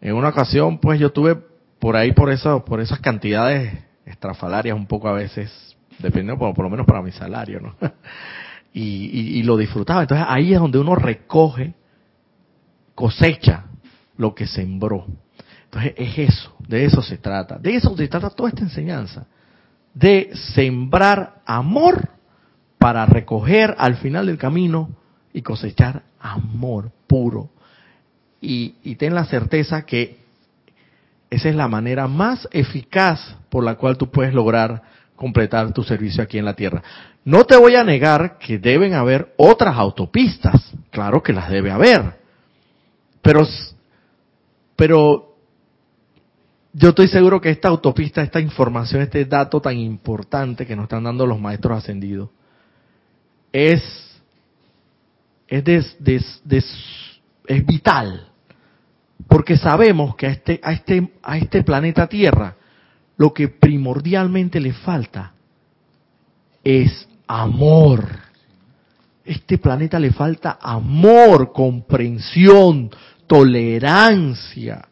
[0.00, 1.36] En una ocasión, pues yo tuve
[1.78, 3.72] por ahí por eso, por esas cantidades
[4.04, 7.76] estrafalarias un poco a veces, dependiendo por, por lo menos para mi salario, ¿no?
[8.72, 10.02] y, y lo disfrutaba.
[10.02, 11.74] Entonces ahí es donde uno recoge
[12.94, 13.66] cosecha
[14.16, 15.06] lo que sembró.
[15.64, 17.58] Entonces es eso, de eso se trata.
[17.58, 19.26] De eso se trata toda esta enseñanza.
[19.94, 22.08] De sembrar amor
[22.82, 24.90] para recoger al final del camino
[25.32, 27.48] y cosechar amor puro.
[28.40, 30.18] Y, ten la certeza que
[31.30, 34.82] esa es la manera más eficaz por la cual tú puedes lograr
[35.14, 36.82] completar tu servicio aquí en la tierra.
[37.24, 42.18] No te voy a negar que deben haber otras autopistas, claro que las debe haber,
[43.22, 43.46] pero,
[44.74, 45.36] pero
[46.72, 51.04] yo estoy seguro que esta autopista, esta información, este dato tan importante que nos están
[51.04, 52.30] dando los maestros ascendidos,
[53.52, 53.82] es,
[55.48, 55.96] es,
[57.46, 58.28] es vital.
[59.28, 62.56] Porque sabemos que a este, a, este, a este planeta Tierra
[63.16, 65.32] lo que primordialmente le falta
[66.64, 68.06] es amor.
[69.24, 72.90] Este planeta le falta amor, comprensión,
[73.26, 74.88] tolerancia,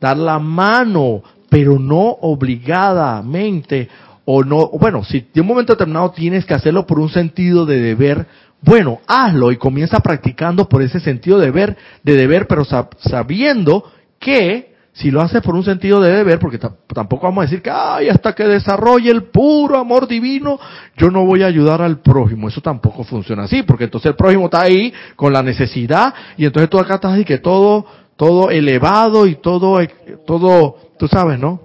[0.00, 3.88] dar la mano, pero no obligadamente
[4.26, 7.80] o no, bueno, si de un momento determinado tienes que hacerlo por un sentido de
[7.80, 8.26] deber,
[8.60, 12.64] bueno, hazlo y comienza practicando por ese sentido de deber, de deber, pero
[12.98, 13.84] sabiendo
[14.18, 17.70] que si lo haces por un sentido de deber, porque tampoco vamos a decir que,
[17.70, 20.58] ay, hasta que desarrolle el puro amor divino,
[20.96, 22.48] yo no voy a ayudar al prójimo.
[22.48, 26.68] Eso tampoco funciona así, porque entonces el prójimo está ahí con la necesidad y entonces
[26.68, 27.86] tú acá estás ahí que todo,
[28.16, 29.78] todo elevado y todo,
[30.26, 31.60] todo, tú sabes, ¿no?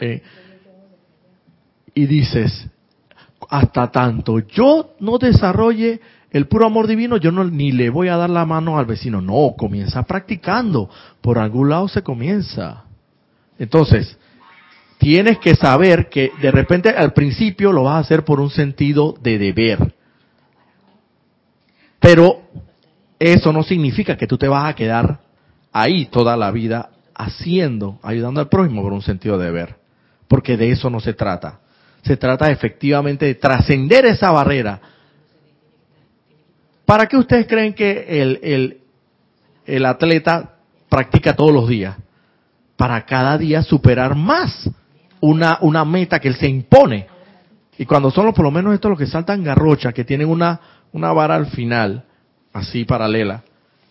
[0.00, 0.22] Eh,
[1.94, 2.68] y dices,
[3.48, 6.00] hasta tanto yo no desarrolle
[6.34, 9.20] el puro amor divino, yo no ni le voy a dar la mano al vecino.
[9.20, 10.90] No, comienza practicando.
[11.20, 12.86] Por algún lado se comienza.
[13.56, 14.18] Entonces,
[14.98, 19.14] tienes que saber que de repente al principio lo vas a hacer por un sentido
[19.22, 19.94] de deber.
[22.00, 22.42] Pero
[23.20, 25.20] eso no significa que tú te vas a quedar
[25.72, 29.76] ahí toda la vida haciendo, ayudando al prójimo por un sentido de deber.
[30.26, 31.60] Porque de eso no se trata.
[32.04, 34.80] Se trata efectivamente de trascender esa barrera
[36.84, 38.78] ¿Para qué ustedes creen que el, el,
[39.66, 40.56] el atleta
[40.88, 41.96] practica todos los días?
[42.76, 44.70] Para cada día superar más
[45.20, 47.06] una, una meta que él se impone.
[47.78, 50.60] Y cuando son los, por lo menos estos los que saltan garrocha, que tienen una,
[50.92, 52.04] una vara al final,
[52.52, 53.42] así paralela,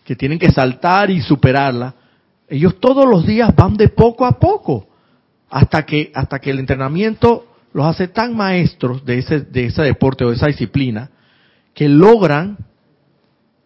[0.04, 1.94] que tienen que saltar y superarla,
[2.48, 4.86] ellos todos los días van de poco a poco,
[5.50, 10.24] hasta que, hasta que el entrenamiento los hace tan maestros de ese, de ese deporte
[10.24, 11.10] o de esa disciplina
[11.74, 12.56] que logran,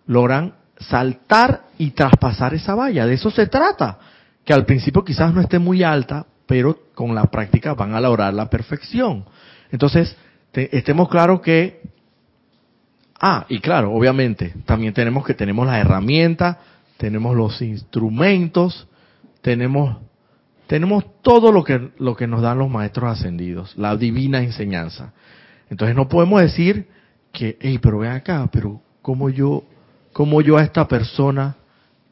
[0.07, 3.07] logran saltar y traspasar esa valla.
[3.07, 3.99] De eso se trata.
[4.45, 8.33] Que al principio quizás no esté muy alta, pero con la práctica van a lograr
[8.33, 9.27] la perfección.
[9.71, 10.17] Entonces,
[10.55, 11.83] estemos claros que,
[13.21, 16.57] ah, y claro, obviamente, también tenemos que tenemos las herramientas,
[16.97, 18.89] tenemos los instrumentos,
[19.43, 19.99] tenemos
[20.69, 25.15] tenemos todo lo que lo que nos dan los maestros ascendidos, la divina enseñanza.
[25.71, 26.89] Entonces no podemos decir
[27.33, 29.65] que, hey, pero ven acá, pero cómo yo,
[30.13, 31.57] cómo yo a esta persona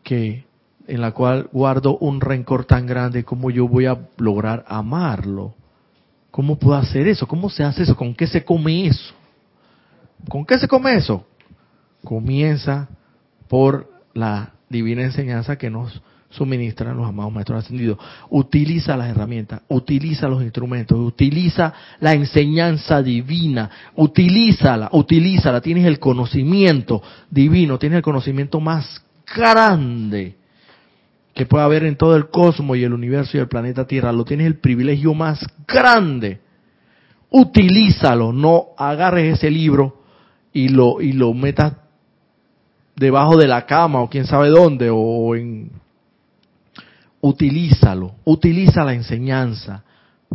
[0.03, 0.47] que
[0.87, 5.55] en la cual guardo un rencor tan grande, cómo yo voy a lograr amarlo.
[6.31, 7.27] ¿Cómo puedo hacer eso?
[7.27, 7.97] ¿Cómo se hace eso?
[7.97, 9.15] ¿Con qué se come eso?
[10.29, 11.27] ¿Con qué se come eso?
[12.05, 12.89] Comienza
[13.49, 16.01] por la divina enseñanza que nos
[16.31, 17.99] suministran los amados maestros ascendidos.
[18.31, 25.61] Utiliza las herramientas, utiliza los instrumentos, utiliza la enseñanza divina, utilízala, utilízala.
[25.61, 29.03] Tienes el conocimiento divino, tienes el conocimiento más
[29.35, 30.37] grande
[31.35, 34.11] que puede haber en todo el cosmos y el universo y el planeta Tierra.
[34.11, 36.41] Lo tienes el privilegio más grande.
[37.29, 40.03] Utilízalo, no agarres ese libro
[40.53, 41.75] y lo, y lo metas
[42.95, 45.71] debajo de la cama o quién sabe dónde o en
[47.27, 49.83] utilízalo, utiliza la enseñanza,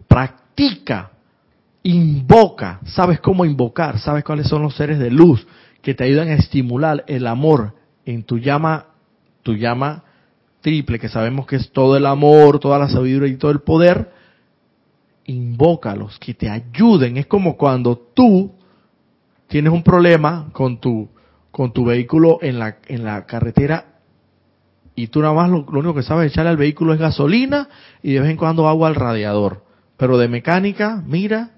[0.08, 1.12] practica,
[1.84, 5.46] invoca, sabes cómo invocar, sabes cuáles son los seres de luz
[5.82, 7.74] que te ayudan a estimular el amor
[8.06, 8.88] en tu llama,
[9.42, 10.04] tu llama
[10.62, 14.12] triple, que sabemos que es todo el amor, toda la sabiduría y todo el poder,
[15.26, 17.18] invócalos, que te ayuden.
[17.18, 18.52] Es como cuando tú
[19.48, 21.10] tienes un problema con tu,
[21.50, 23.91] con tu vehículo en la, en la carretera
[24.96, 27.70] y tú nada más lo, único que sabes echarle al vehículo es gasolina
[28.04, 29.64] y de vez en cuando agua al radiador.
[29.98, 31.52] Pero de mecánica, mira,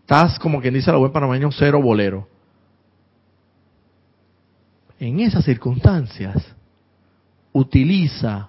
[0.00, 2.28] estás como quien dice la buen panameño cero bolero.
[4.98, 6.54] En esas circunstancias,
[7.52, 8.48] utiliza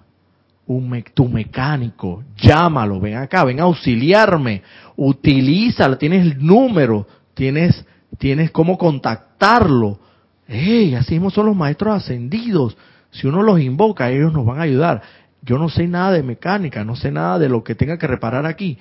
[0.66, 4.62] un tu mecánico, llámalo, ven acá, ven a auxiliarme,
[4.96, 7.86] utilízalo, tienes el número, tienes,
[8.18, 9.98] tienes cómo contactarlo.
[10.46, 10.94] ¡Ey!
[10.94, 12.76] Así mismo son los maestros ascendidos.
[13.10, 15.02] Si uno los invoca, ellos nos van a ayudar.
[15.42, 18.44] Yo no sé nada de mecánica, no sé nada de lo que tenga que reparar
[18.46, 18.78] aquí,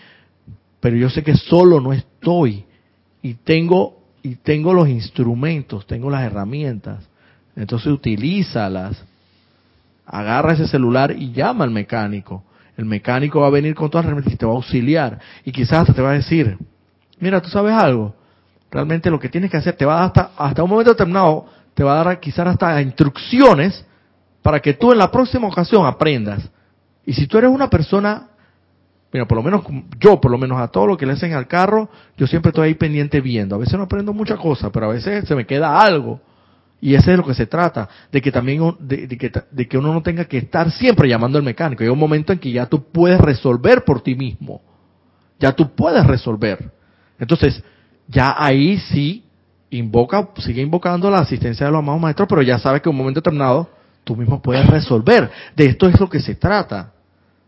[0.79, 2.65] pero yo sé que solo no estoy
[3.21, 7.07] y tengo y tengo los instrumentos, tengo las herramientas.
[7.55, 9.01] Entonces utilízalas.
[10.05, 12.43] Agarra ese celular y llama al mecánico.
[12.75, 15.19] El mecánico va a venir con todas las herramientas y te va a auxiliar.
[15.45, 16.57] Y quizás hasta te va a decir,
[17.19, 18.15] mira, tú sabes algo.
[18.69, 21.45] Realmente lo que tienes que hacer te va a dar hasta, hasta un momento determinado,
[21.73, 23.85] te va a dar quizás hasta instrucciones
[24.47, 26.49] para que tú en la próxima ocasión aprendas.
[27.05, 28.29] Y si tú eres una persona,
[29.11, 29.61] mira, por lo menos
[29.99, 32.69] yo, por lo menos a todo lo que le hacen al carro, yo siempre estoy
[32.69, 33.55] ahí pendiente viendo.
[33.55, 36.21] A veces no aprendo muchas cosas, pero a veces se me queda algo.
[36.79, 39.93] Y ese es lo que se trata, de que también de, que, de que uno
[39.93, 41.83] no tenga que estar siempre llamando al mecánico.
[41.83, 44.61] Hay un momento en que ya tú puedes resolver por ti mismo.
[45.41, 46.71] Ya tú puedes resolver.
[47.19, 47.61] Entonces,
[48.07, 49.25] ya ahí sí
[49.71, 53.19] invoca, sigue invocando la asistencia de los amados maestros, pero ya sabes que un momento
[53.19, 53.75] determinado
[54.07, 55.29] tú mismo puedes resolver.
[55.55, 56.93] De esto es lo que se trata.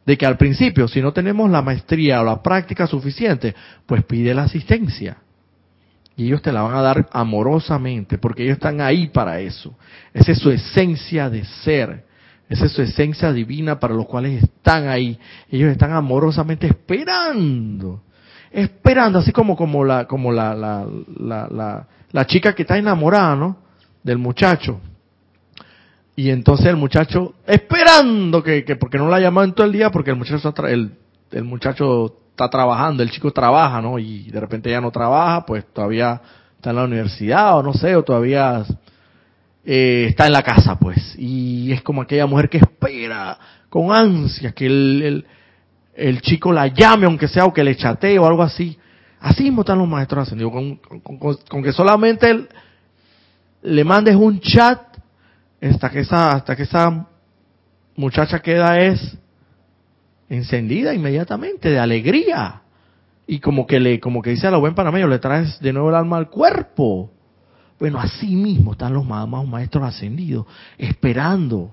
[0.06, 3.56] De que al principio, si no tenemos la maestría o la práctica suficiente,
[3.86, 5.18] pues pide la asistencia.
[6.16, 9.74] Y ellos te la van a dar amorosamente, porque ellos están ahí para eso.
[10.14, 12.06] Esa es su esencia de ser.
[12.50, 15.18] Esa es su esencia divina para los cuales están ahí.
[15.50, 18.04] Ellos están amorosamente esperando.
[18.52, 20.86] Esperando, así como, como, la, como la, la,
[21.18, 23.58] la, la chica que está enamorada, ¿no?
[24.04, 24.82] Del muchacho
[26.20, 29.90] y entonces el muchacho, esperando que, que porque no la llamado en todo el día,
[29.90, 30.92] porque el muchacho, el,
[31.32, 33.98] el muchacho está trabajando, el chico trabaja, ¿no?
[33.98, 36.20] Y de repente ya no trabaja, pues todavía
[36.58, 38.66] está en la universidad o no sé, o todavía
[39.64, 41.16] eh, está en la casa, pues.
[41.18, 43.40] Y es como aquella mujer que espera
[43.70, 45.26] con ansias que el, el,
[45.96, 48.78] el chico la llame, aunque sea, o que le chatee o algo así.
[49.22, 52.46] Así mismo están los maestros ascendidos, con, con, con que solamente
[53.62, 54.89] le mandes un chat
[55.62, 57.08] hasta que esa, hasta que esa
[57.96, 59.18] muchacha queda es
[60.30, 62.62] encendida inmediatamente de alegría.
[63.28, 65.90] Y como que le como que dice a la buen panameño le traes de nuevo
[65.90, 67.12] el alma al cuerpo.
[67.80, 70.46] Bueno así mismo están los amados maestros ascendidos
[70.78, 71.70] esperando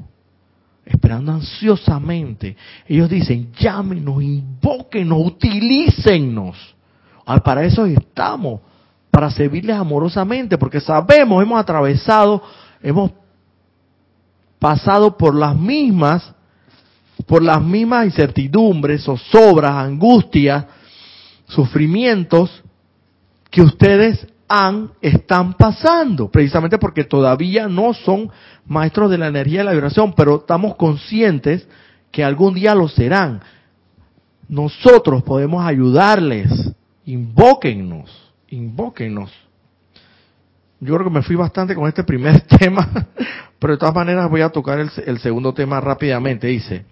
[0.85, 2.57] esperando ansiosamente.
[2.87, 6.77] Ellos dicen llámenos invóquenos utilícennos.
[7.45, 8.61] Para eso estamos
[9.11, 12.43] para servirles amorosamente porque sabemos hemos atravesado
[12.83, 13.11] hemos
[14.67, 16.35] pasado por las mismas,
[17.25, 20.65] por las mismas incertidumbres, zozobras, angustias
[21.47, 22.65] sufrimientos
[23.49, 28.29] que ustedes han, están pasando, precisamente porque todavía no son
[28.67, 31.69] maestros de la energía y la vibración, pero estamos conscientes
[32.11, 33.43] que algún día lo serán.
[34.49, 36.73] Nosotros podemos ayudarles,
[37.05, 38.11] invóquennos,
[38.49, 39.31] invóquennos.
[40.81, 42.89] Yo creo que me fui bastante con este primer tema,
[43.59, 46.47] pero de todas maneras voy a tocar el, segundo tema rápidamente.
[46.49, 46.85] Dice,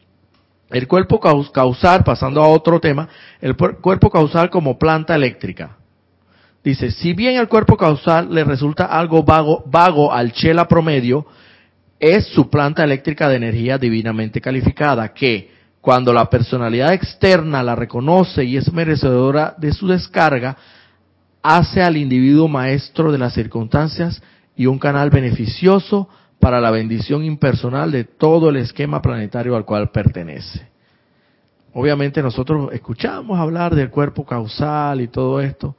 [0.71, 3.09] el cuerpo causal, pasando a otro tema,
[3.41, 5.77] el cuerpo causal como planta eléctrica.
[6.63, 11.27] Dice, si bien el cuerpo causal le resulta algo vago, vago al chela promedio,
[12.01, 18.45] es su planta eléctrica de energía divinamente calificada, que cuando la personalidad externa la reconoce
[18.45, 20.57] y es merecedora de su descarga,
[21.45, 24.23] hace al individuo maestro de las circunstancias
[24.57, 26.09] y un canal beneficioso
[26.41, 30.67] para la bendición impersonal de todo el esquema planetario al cual pertenece.
[31.75, 35.77] Obviamente nosotros escuchamos hablar del cuerpo causal y todo esto,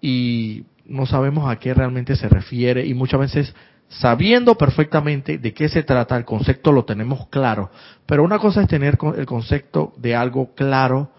[0.00, 3.54] y no sabemos a qué realmente se refiere y muchas veces
[3.88, 7.70] sabiendo perfectamente de qué se trata, el concepto lo tenemos claro,
[8.06, 11.10] pero una cosa es tener el concepto de algo claro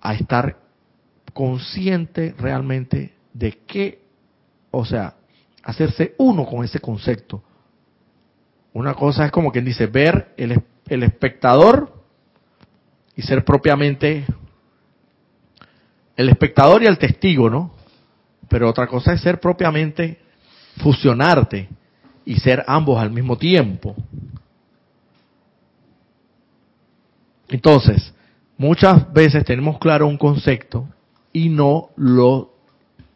[0.00, 0.69] a estar
[1.32, 4.02] consciente realmente de qué,
[4.70, 5.14] o sea,
[5.62, 7.42] hacerse uno con ese concepto.
[8.72, 11.92] Una cosa es como quien dice, ver el, el espectador
[13.16, 14.24] y ser propiamente
[16.16, 17.80] el espectador y el testigo, ¿no?
[18.50, 20.18] pero otra cosa es ser propiamente,
[20.82, 21.68] fusionarte
[22.24, 23.94] y ser ambos al mismo tiempo.
[27.48, 28.12] Entonces,
[28.58, 30.88] muchas veces tenemos claro un concepto
[31.32, 32.52] y no lo,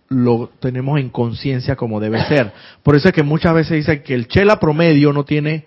[0.08, 2.52] lo tenemos en conciencia como debe ser.
[2.82, 5.66] Por eso es que muchas veces dicen que el chela promedio no tiene,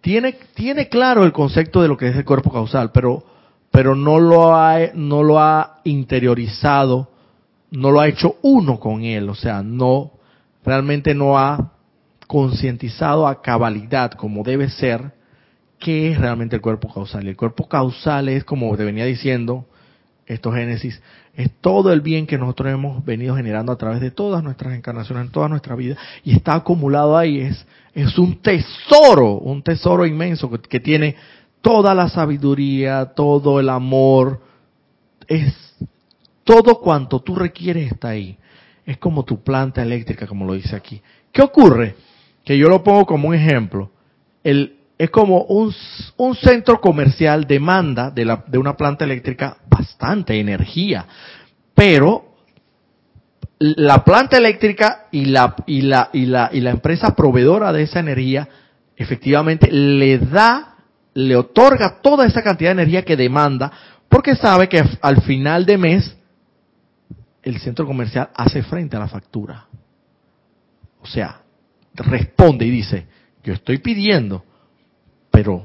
[0.00, 3.24] tiene, tiene claro el concepto de lo que es el cuerpo causal, pero,
[3.70, 7.10] pero no lo ha, no lo ha interiorizado
[7.70, 10.12] no lo ha hecho uno con él, o sea, no,
[10.64, 11.72] realmente no ha
[12.26, 15.12] concientizado a cabalidad como debe ser
[15.78, 17.26] qué es realmente el cuerpo causal.
[17.26, 19.66] El cuerpo causal es, como te venía diciendo,
[20.26, 21.00] esto Génesis,
[21.34, 25.26] es todo el bien que nosotros hemos venido generando a través de todas nuestras encarnaciones,
[25.26, 30.50] en toda nuestra vida, y está acumulado ahí, es, es un tesoro, un tesoro inmenso
[30.50, 31.16] que, que tiene
[31.60, 34.40] toda la sabiduría, todo el amor,
[35.28, 35.54] es
[36.46, 38.38] todo cuanto tú requieres está ahí.
[38.84, 41.02] Es como tu planta eléctrica, como lo dice aquí.
[41.32, 41.96] ¿Qué ocurre?
[42.44, 43.90] Que yo lo pongo como un ejemplo.
[44.44, 45.72] El, es como un,
[46.34, 51.06] centro comercial demanda de, una planta eléctrica bastante energía.
[51.74, 52.36] Pero
[53.58, 55.82] la planta eléctrica y la, y
[56.26, 58.48] la empresa proveedora de esa energía
[58.96, 60.76] efectivamente le da,
[61.14, 63.70] le otorga toda esa cantidad de energía que demanda
[64.08, 66.16] porque sabe que al final de mes
[67.42, 69.66] el centro comercial hace frente a la factura.
[71.00, 71.42] O sea,
[71.94, 73.06] responde y dice,
[73.44, 74.44] yo estoy pidiendo,
[75.36, 75.62] pero,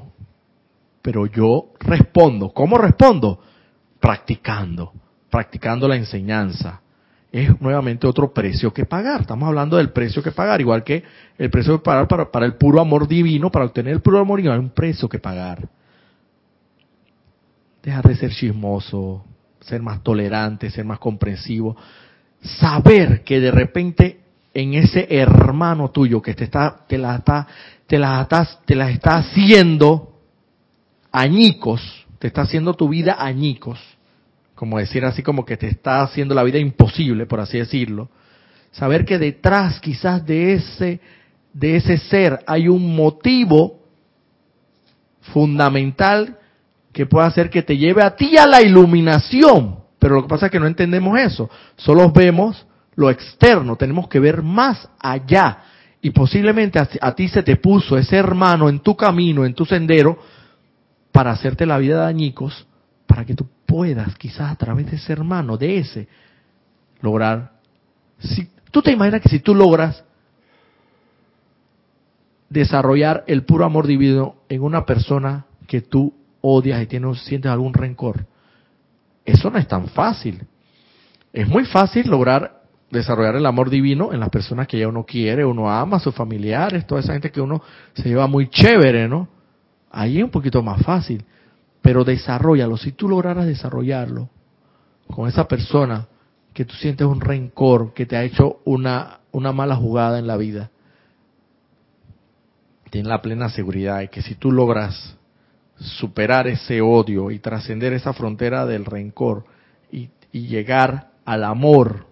[1.02, 2.50] pero yo respondo.
[2.50, 3.40] ¿Cómo respondo?
[4.02, 4.92] Practicando,
[5.30, 6.82] practicando la enseñanza.
[7.32, 9.22] Es nuevamente otro precio que pagar.
[9.22, 11.02] Estamos hablando del precio que pagar, igual que
[11.38, 14.40] el precio que pagar para, para el puro amor divino, para obtener el puro amor
[14.40, 15.70] divino, hay un precio que pagar.
[17.82, 19.24] Dejar de ser chismoso,
[19.62, 21.78] ser más tolerante, ser más comprensivo,
[22.42, 24.21] saber que de repente
[24.54, 27.48] en ese hermano tuyo que te está, te la está,
[27.88, 28.28] te la
[28.66, 30.14] te la está haciendo
[31.12, 31.82] añicos,
[32.20, 33.80] te está haciendo tu vida añicos,
[34.56, 38.10] como decir así como que te está haciendo la vida imposible, por así decirlo.
[38.72, 41.00] Saber que detrás quizás de ese,
[41.54, 43.80] de ese ser hay un motivo
[45.34, 46.38] fundamental
[46.94, 49.80] que puede hacer que te lleve a ti a la iluminación.
[50.00, 51.50] Pero lo que pasa es que no entendemos eso.
[51.76, 52.66] Solo vemos
[52.96, 53.76] lo externo.
[53.76, 55.60] Tenemos que ver más allá.
[56.02, 60.18] Y posiblemente a, ti se te puso ese hermano en tu camino, en tu sendero,
[61.12, 62.66] para hacerte la vida de añicos,
[63.06, 66.08] para que tú puedas, quizás a través de ese hermano, de ese,
[67.02, 67.52] lograr.
[68.20, 70.04] Si, tú te imaginas que si tú logras
[72.50, 77.74] desarrollar el puro amor divino en una persona que tú odias y tienes, sientes algún
[77.74, 78.26] rencor.
[79.24, 80.46] Eso no es tan fácil.
[81.32, 82.61] Es muy fácil lograr
[82.92, 86.86] desarrollar el amor divino en las personas que ya uno quiere, uno ama, sus familiares,
[86.86, 87.62] toda esa gente que uno
[87.94, 89.28] se lleva muy chévere, ¿no?
[89.90, 91.24] Ahí es un poquito más fácil.
[91.82, 92.78] Pero desarrollalo.
[92.78, 94.30] Si tú lograras desarrollarlo
[95.08, 96.08] con esa persona
[96.54, 100.38] que tú sientes un rencor, que te ha hecho una, una mala jugada en la
[100.38, 100.70] vida,
[102.90, 105.18] ten la plena seguridad de que si tú logras
[105.78, 109.46] superar ese odio y trascender esa frontera del rencor
[109.92, 112.11] y llegar al amor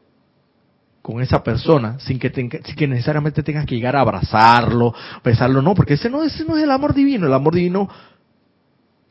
[1.09, 4.93] con esa persona sin que, sin que necesariamente tengas que llegar a abrazarlo,
[5.23, 7.89] besarlo, no, porque ese no, ese no es el amor divino, el amor divino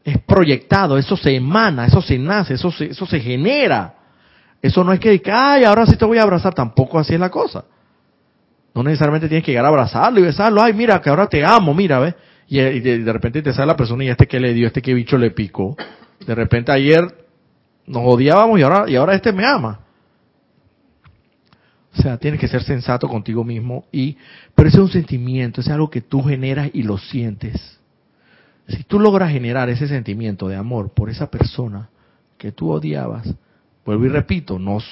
[0.04, 3.96] es proyectado, eso se emana, eso se nace, eso se, eso se genera.
[4.62, 7.30] Eso no es que, ay, ahora sí te voy a abrazar, tampoco así es la
[7.30, 7.64] cosa.
[8.76, 11.74] No necesariamente tienes que llegar a abrazarlo y besarlo, ay, mira, que ahora te amo,
[11.74, 12.14] mira, ¿ves?
[12.46, 14.94] Y, de, de, repente te sale la persona y este que le dio, este que
[14.94, 15.76] bicho le picó.
[16.24, 17.00] De repente ayer
[17.86, 19.80] nos odiábamos y ahora, y ahora este me ama.
[21.96, 24.16] O sea, tienes que ser sensato contigo mismo y,
[24.54, 27.78] pero ese es un sentimiento, es algo que tú generas y lo sientes.
[28.68, 31.88] Si tú logras generar ese sentimiento de amor por esa persona
[32.36, 33.34] que tú odiabas,
[33.84, 34.84] vuelvo y repito, nos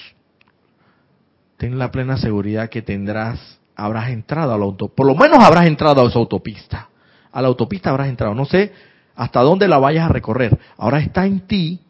[1.59, 5.67] ten la plena seguridad que tendrás, habrás entrado a la autopista, por lo menos habrás
[5.67, 6.89] entrado a esa autopista.
[7.33, 8.35] A la autopista habrás entrado.
[8.35, 8.73] No sé
[9.15, 10.59] hasta dónde la vayas a recorrer.
[10.77, 11.81] Ahora está en ti,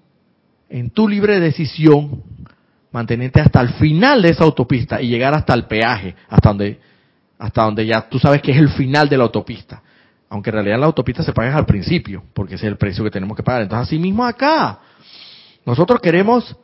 [0.68, 2.22] en tu libre decisión,
[2.96, 6.80] mantenerte hasta el final de esa autopista y llegar hasta el peaje, hasta donde,
[7.38, 9.82] hasta donde ya tú sabes que es el final de la autopista
[10.28, 13.12] aunque en realidad la autopista se paga al principio, porque ese es el precio que
[13.12, 13.62] tenemos que pagar.
[13.62, 14.80] Entonces, así mismo acá,
[15.64, 16.56] nosotros queremos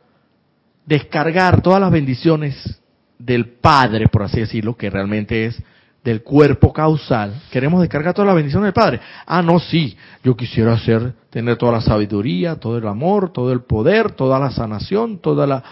[0.85, 2.81] descargar todas las bendiciones
[3.17, 5.63] del Padre, por así decirlo, que realmente es
[6.03, 8.99] del cuerpo causal, queremos descargar todas las bendiciones del Padre.
[9.25, 13.61] Ah, no, sí, yo quisiera hacer, tener toda la sabiduría, todo el amor, todo el
[13.61, 15.63] poder, toda la sanación, toda la,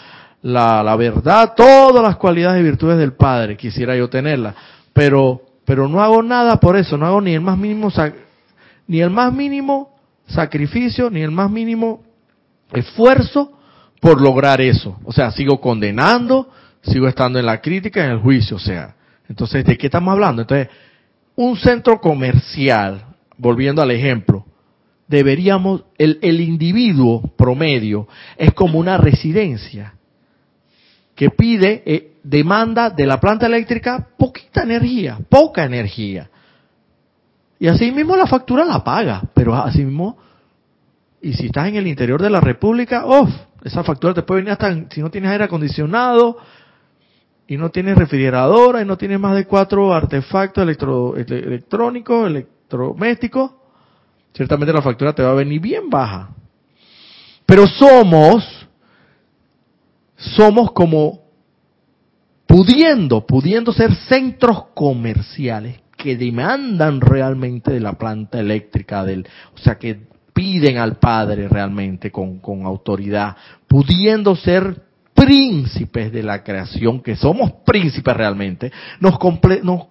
[0.41, 4.55] la, la verdad, todas las cualidades y virtudes del Padre, quisiera yo tenerla.
[4.93, 7.89] Pero pero no hago nada por eso, no hago ni el más mínimo
[8.87, 9.95] ni el más mínimo
[10.27, 12.03] sacrificio, ni el más mínimo
[12.73, 13.53] esfuerzo
[14.01, 14.99] por lograr eso.
[15.05, 16.49] O sea, sigo condenando,
[16.81, 18.95] sigo estando en la crítica, en el juicio, o sea.
[19.29, 20.41] Entonces, ¿de qué estamos hablando?
[20.41, 20.67] Entonces,
[21.35, 23.05] un centro comercial,
[23.37, 24.45] volviendo al ejemplo,
[25.07, 29.93] deberíamos, el, el individuo promedio es como una residencia
[31.21, 36.31] que pide eh, demanda de la planta eléctrica poquita energía, poca energía.
[37.59, 40.17] Y así mismo la factura la paga, pero así mismo,
[41.21, 43.29] y si estás en el interior de la República, ¡oh!
[43.63, 46.39] Esa factura te puede venir hasta, si no tienes aire acondicionado,
[47.45, 53.51] y no tienes refrigeradora, y no tienes más de cuatro artefactos electro, electrónicos, electrodomésticos,
[54.33, 56.31] ciertamente la factura te va a venir bien baja.
[57.45, 58.60] Pero somos,
[60.21, 61.19] somos como
[62.45, 69.75] pudiendo, pudiendo ser centros comerciales que demandan realmente de la planta eléctrica, del, o sea,
[69.77, 70.01] que
[70.33, 73.35] piden al Padre realmente con, con autoridad,
[73.67, 74.81] pudiendo ser
[75.13, 79.19] príncipes de la creación, que somos príncipes realmente, nos,
[79.63, 79.87] nos,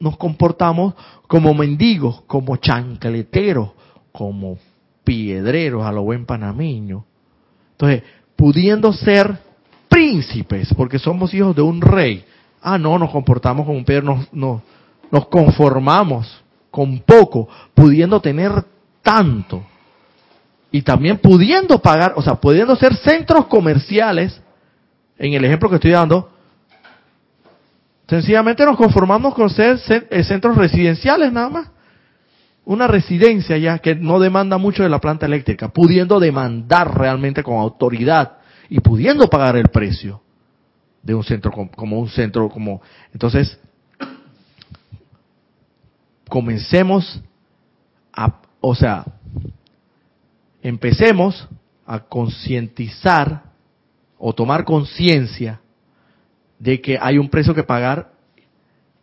[0.00, 0.94] nos comportamos
[1.28, 3.70] como mendigos, como chancleteros,
[4.10, 4.58] como
[5.04, 7.04] piedreros a lo buen panameño.
[7.72, 8.02] Entonces,
[8.36, 9.38] pudiendo ser
[9.94, 12.24] príncipes, porque somos hijos de un rey.
[12.60, 14.60] Ah, no, nos comportamos como un perro, nos,
[15.08, 18.50] nos conformamos con poco, pudiendo tener
[19.02, 19.62] tanto.
[20.72, 24.40] Y también pudiendo pagar, o sea, pudiendo ser centros comerciales,
[25.16, 26.28] en el ejemplo que estoy dando,
[28.08, 29.78] sencillamente nos conformamos con ser
[30.10, 31.68] eh, centros residenciales nada más.
[32.64, 37.58] Una residencia ya que no demanda mucho de la planta eléctrica, pudiendo demandar realmente con
[37.58, 38.38] autoridad
[38.68, 40.22] y pudiendo pagar el precio
[41.02, 42.80] de un centro como un centro como
[43.12, 43.58] entonces
[46.28, 47.22] comencemos
[48.12, 49.04] a o sea
[50.62, 51.46] empecemos
[51.86, 53.44] a concientizar
[54.18, 55.60] o tomar conciencia
[56.58, 58.12] de que hay un precio que pagar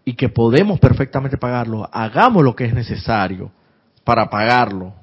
[0.03, 1.87] y que podemos perfectamente pagarlo.
[1.91, 3.51] Hagamos lo que es necesario
[4.03, 4.95] para pagarlo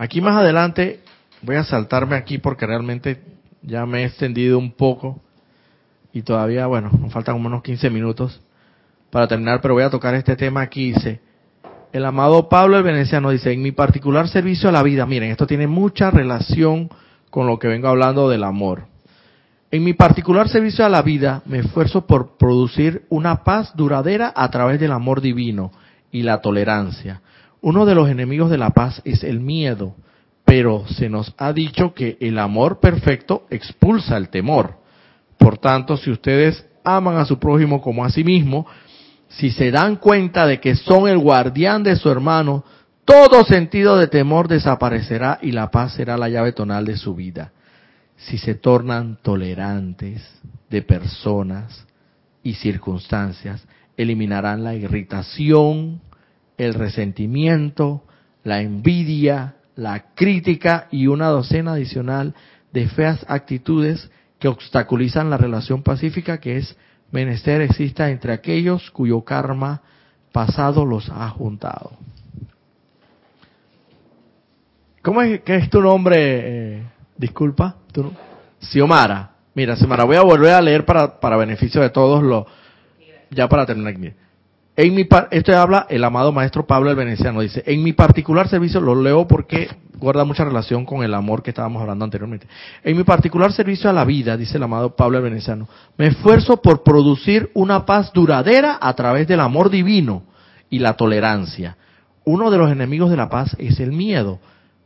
[0.00, 1.00] Aquí más adelante
[1.42, 3.20] voy a saltarme aquí porque realmente
[3.60, 5.20] ya me he extendido un poco
[6.10, 8.40] y todavía, bueno, nos faltan como unos 15 minutos
[9.10, 10.94] para terminar, pero voy a tocar este tema aquí.
[10.94, 11.20] Dice,
[11.92, 15.46] el amado Pablo el Veneciano dice, en mi particular servicio a la vida, miren, esto
[15.46, 16.88] tiene mucha relación
[17.28, 18.86] con lo que vengo hablando del amor.
[19.70, 24.50] En mi particular servicio a la vida me esfuerzo por producir una paz duradera a
[24.50, 25.72] través del amor divino
[26.10, 27.20] y la tolerancia
[27.62, 29.94] uno de los enemigos de la paz es el miedo,
[30.44, 34.78] pero se nos ha dicho que el amor perfecto expulsa el temor.
[35.38, 38.66] Por tanto, si ustedes aman a su prójimo como a sí mismo,
[39.28, 42.64] si se dan cuenta de que son el guardián de su hermano,
[43.04, 47.52] todo sentido de temor desaparecerá y la paz será la llave tonal de su vida.
[48.16, 50.22] Si se tornan tolerantes
[50.68, 51.86] de personas
[52.42, 56.00] y circunstancias, eliminarán la irritación,
[56.60, 58.02] el resentimiento,
[58.44, 62.34] la envidia, la crítica y una docena adicional
[62.70, 66.76] de feas actitudes que obstaculizan la relación pacífica que es
[67.12, 69.80] menester exista entre aquellos cuyo karma
[70.32, 71.92] pasado los ha juntado.
[75.02, 76.16] ¿Cómo es que es tu nombre?
[76.18, 76.82] Eh,
[77.16, 78.12] disculpa, ¿tú?
[78.60, 79.30] Xiomara.
[79.54, 82.44] Mira, Xiomara, voy a volver a leer para, para beneficio de todos los...
[83.30, 83.94] Ya para terminar.
[84.76, 87.40] En mi esto habla el amado maestro Pablo el Veneciano.
[87.40, 89.68] Dice, en mi particular servicio, lo leo porque
[89.98, 92.46] guarda mucha relación con el amor que estábamos hablando anteriormente.
[92.82, 95.68] En mi particular servicio a la vida, dice el amado Pablo el Veneciano,
[95.98, 100.22] me esfuerzo por producir una paz duradera a través del amor divino
[100.70, 101.76] y la tolerancia.
[102.24, 104.38] Uno de los enemigos de la paz es el miedo,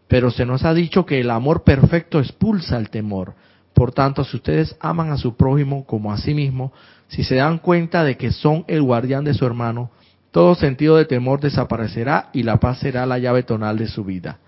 [0.08, 3.34] pero se nos ha dicho que el amor perfecto expulsa el temor.
[3.74, 6.72] Por tanto, si ustedes aman a su prójimo como a sí mismo,
[7.08, 9.90] si se dan cuenta de que son el guardián de su hermano,
[10.30, 14.38] todo sentido de temor desaparecerá y la paz será la llave tonal de su vida.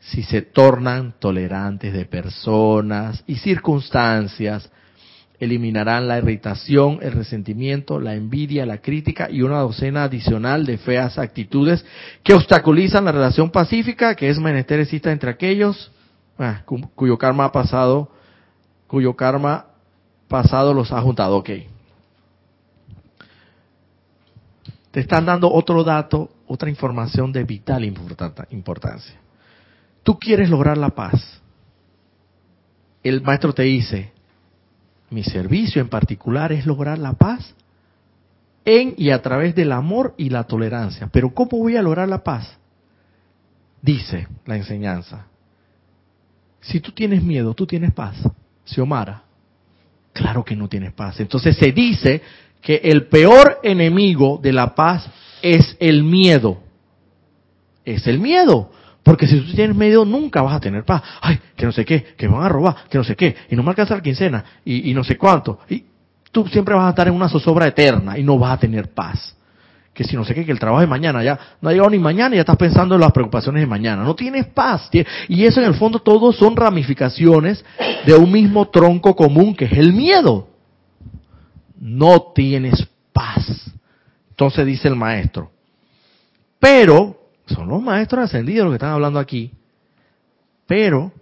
[0.00, 4.68] Si se tornan tolerantes de personas y circunstancias,
[5.38, 11.18] eliminarán la irritación, el resentimiento, la envidia, la crítica y una docena adicional de feas
[11.18, 11.84] actitudes
[12.22, 15.90] que obstaculizan la relación pacífica que es menester exista entre aquellos
[16.38, 16.62] ah,
[16.94, 18.10] cuyo karma ha pasado,
[18.86, 19.66] cuyo karma
[20.28, 21.36] pasado los ha juntado.
[21.36, 21.50] Ok.
[24.92, 29.18] Te están dando otro dato, otra información de vital importancia.
[30.02, 31.40] Tú quieres lograr la paz.
[33.02, 34.12] El maestro te dice,
[35.08, 37.54] mi servicio en particular es lograr la paz
[38.66, 41.08] en y a través del amor y la tolerancia.
[41.10, 42.58] Pero ¿cómo voy a lograr la paz?
[43.80, 45.26] Dice la enseñanza.
[46.60, 48.16] Si tú tienes miedo, tú tienes paz.
[48.66, 49.22] Xiomara.
[50.12, 51.18] Claro que no tienes paz.
[51.18, 52.22] Entonces se dice
[52.62, 55.10] que el peor enemigo de la paz
[55.42, 56.58] es el miedo.
[57.84, 58.70] Es el miedo.
[59.02, 61.02] Porque si tú tienes miedo, nunca vas a tener paz.
[61.20, 63.64] Ay, que no sé qué, que van a robar, que no sé qué, y no
[63.64, 65.58] me alcanza la quincena, y, y no sé cuánto.
[65.68, 65.84] Y
[66.30, 69.36] tú siempre vas a estar en una zozobra eterna y no vas a tener paz.
[69.92, 71.98] Que si no sé qué, que el trabajo de mañana ya no ha llegado ni
[71.98, 74.04] mañana y ya estás pensando en las preocupaciones de mañana.
[74.04, 74.88] No tienes paz.
[75.28, 77.62] Y eso en el fondo todos son ramificaciones
[78.06, 80.51] de un mismo tronco común que es el miedo
[81.82, 83.44] no tienes paz.
[84.30, 85.50] Entonces dice el maestro,
[86.60, 89.50] pero, son los maestros ascendidos los que están hablando aquí,
[90.66, 91.12] pero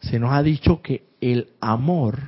[0.00, 2.18] se nos ha dicho que el amor,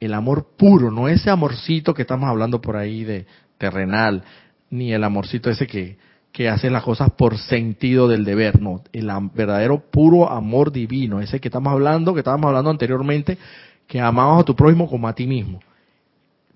[0.00, 3.26] el amor puro, no ese amorcito que estamos hablando por ahí de
[3.58, 4.24] terrenal,
[4.68, 5.98] ni el amorcito ese que,
[6.32, 11.40] que hace las cosas por sentido del deber, no, el verdadero puro amor divino, ese
[11.40, 13.38] que estamos hablando, que estábamos hablando anteriormente,
[13.86, 15.60] que amamos a tu prójimo como a ti mismo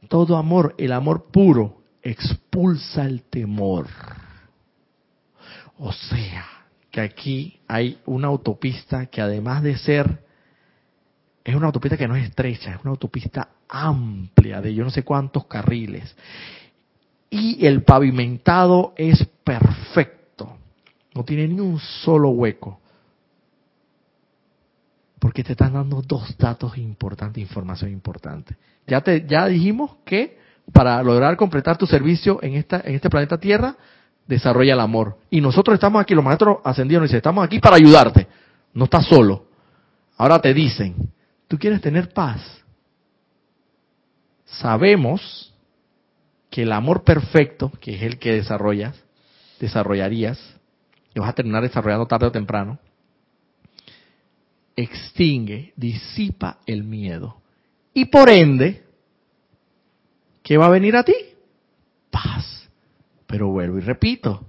[0.08, 3.88] todo amor, el amor puro, expulsa el temor.
[5.78, 6.46] O sea,
[6.90, 10.24] que aquí hay una autopista que además de ser,
[11.42, 15.02] es una autopista que no es estrecha, es una autopista amplia de yo no sé
[15.02, 16.14] cuántos carriles.
[17.30, 20.56] Y el pavimentado es perfecto,
[21.14, 22.80] no tiene ni un solo hueco.
[25.18, 28.56] Porque te están dando dos datos importantes, información importante.
[28.86, 30.38] Ya te, ya dijimos que
[30.72, 33.76] para lograr completar tu servicio en esta, en este planeta Tierra,
[34.26, 35.18] desarrolla el amor.
[35.30, 38.26] Y nosotros estamos aquí, los maestros ascendidos nos dicen, estamos aquí para ayudarte.
[38.72, 39.46] No estás solo.
[40.16, 41.12] Ahora te dicen,
[41.48, 42.40] ¿tú quieres tener paz?
[44.44, 45.52] Sabemos
[46.50, 48.96] que el amor perfecto, que es el que desarrollas,
[49.58, 50.38] desarrollarías,
[51.14, 52.78] y vas a terminar desarrollando tarde o temprano,
[54.76, 57.36] extingue, disipa el miedo.
[57.94, 58.82] Y por ende,
[60.42, 61.14] ¿qué va a venir a ti?
[62.10, 62.68] Paz.
[63.26, 64.46] Pero vuelvo y repito,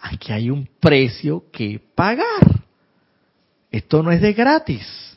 [0.00, 2.64] aquí hay un precio que pagar.
[3.70, 5.16] Esto no es de gratis.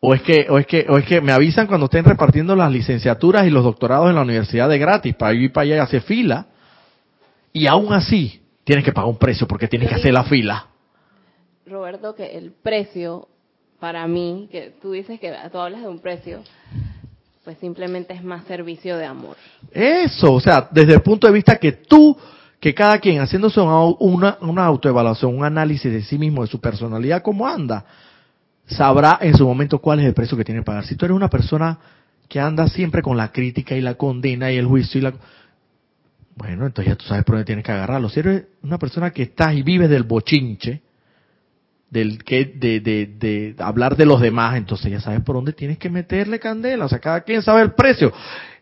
[0.00, 2.70] O es que, o es que, o es que me avisan cuando estén repartiendo las
[2.70, 6.02] licenciaturas y los doctorados en la universidad de gratis para ir para allá y hacer
[6.02, 6.46] fila.
[7.52, 10.66] Y aún así, tienes que pagar un precio porque tienes que hacer la fila.
[11.66, 13.28] Roberto, que el precio
[13.80, 16.42] para mí, que tú dices que tú hablas de un precio,
[17.44, 19.36] pues simplemente es más servicio de amor.
[19.72, 22.16] Eso, o sea, desde el punto de vista que tú,
[22.58, 27.22] que cada quien haciéndose una, una autoevaluación, un análisis de sí mismo, de su personalidad,
[27.22, 27.84] cómo anda,
[28.66, 30.84] sabrá en su momento cuál es el precio que tiene que pagar.
[30.86, 31.78] Si tú eres una persona
[32.28, 35.14] que anda siempre con la crítica y la condena y el juicio y la...
[36.34, 38.08] Bueno, entonces ya tú sabes por dónde tienes que agarrarlo.
[38.08, 40.82] Si eres una persona que estás y vives del bochinche,
[41.90, 45.78] del que de, de, de, hablar de los demás, entonces ya sabes por dónde tienes
[45.78, 48.12] que meterle candela, o sea, cada quien sabe el precio.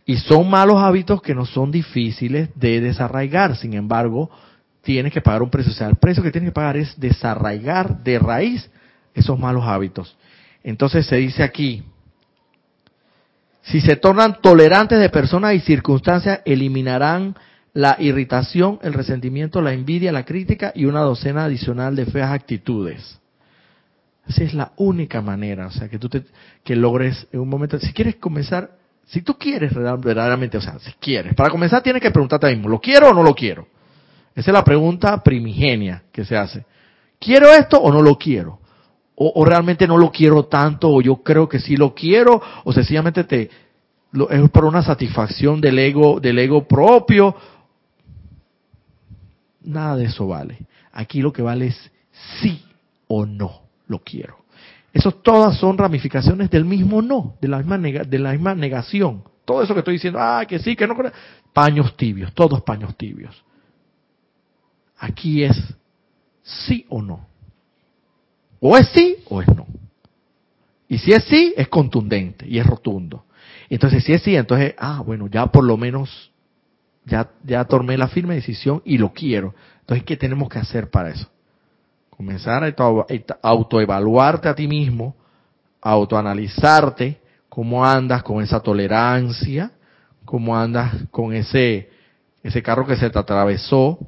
[0.07, 4.31] Y son malos hábitos que no son difíciles de desarraigar, sin embargo,
[4.83, 5.72] tienes que pagar un precio.
[5.72, 8.70] O sea, el precio que tienes que pagar es desarraigar de raíz
[9.14, 10.16] esos malos hábitos.
[10.62, 11.83] Entonces se dice aquí,
[13.62, 17.35] si se tornan tolerantes de personas y circunstancias, eliminarán
[17.75, 23.20] la irritación, el resentimiento, la envidia, la crítica y una docena adicional de feas actitudes.
[24.27, 26.25] Esa es la única manera, o sea, que tú te,
[26.62, 28.70] que logres en un momento, si quieres comenzar,
[29.07, 32.68] si tú quieres verdaderamente, o sea, si quieres, para comenzar tienes que preguntarte a mismo,
[32.68, 33.66] ¿lo quiero o no lo quiero?
[34.35, 36.64] Esa es la pregunta primigenia que se hace.
[37.18, 38.61] ¿Quiero esto o no lo quiero?
[39.16, 43.22] O, realmente no lo quiero tanto, o yo creo que sí lo quiero, o sencillamente
[43.22, 43.49] te,
[44.31, 47.37] es por una satisfacción del ego, del ego propio.
[49.65, 50.59] Nada de eso vale.
[50.93, 51.91] Aquí lo que vale es
[52.41, 52.65] sí
[53.09, 54.45] o no lo quiero.
[54.93, 59.25] Eso todas son ramificaciones del mismo no, de la misma, de la misma negación.
[59.45, 60.97] Todo eso que estoy diciendo, ah, que sí, que no,
[61.53, 63.45] paños tibios, todos paños tibios.
[64.99, 65.57] Aquí es
[66.43, 67.27] sí o no.
[68.61, 69.67] O es sí o es no.
[70.89, 73.25] Y si es sí, es contundente y es rotundo.
[73.69, 76.31] Entonces, si es sí, entonces, ah, bueno, ya por lo menos,
[77.05, 79.55] ya, ya tomé la firme decisión y lo quiero.
[79.81, 81.29] Entonces, ¿qué tenemos que hacer para eso?
[82.11, 82.75] Comenzar a
[83.43, 85.15] autoevaluarte a ti mismo,
[85.81, 89.73] autoanalizarte, cómo andas con esa tolerancia,
[90.25, 91.91] cómo andas con ese,
[92.43, 93.99] ese carro que se te atravesó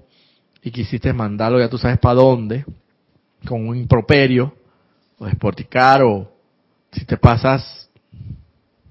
[0.62, 2.64] y quisiste mandarlo, ya tú sabes para dónde,
[3.46, 4.54] con un improperio,
[5.18, 6.30] o desporticar, o
[6.92, 7.90] si te pasas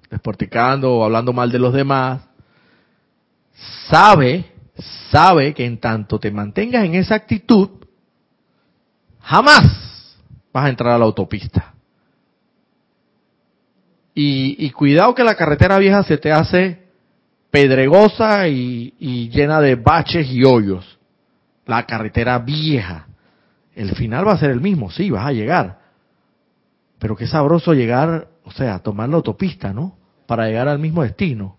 [0.10, 2.22] desporticando o hablando mal de los demás,
[3.89, 4.45] sabe,
[5.12, 7.70] sabe que en tanto te mantengas en esa actitud,
[9.22, 10.18] jamás
[10.51, 11.74] vas a entrar a la autopista.
[14.18, 16.86] Y, cuidado que la carretera vieja se te hace
[17.51, 20.97] pedregosa y, y llena de baches y hoyos.
[21.66, 23.08] La carretera vieja.
[23.76, 25.80] El final va a ser el mismo, sí, vas a llegar.
[26.97, 29.97] Pero qué sabroso llegar, o sea, tomar la autopista, ¿no?
[30.28, 31.58] Para llegar al mismo destino.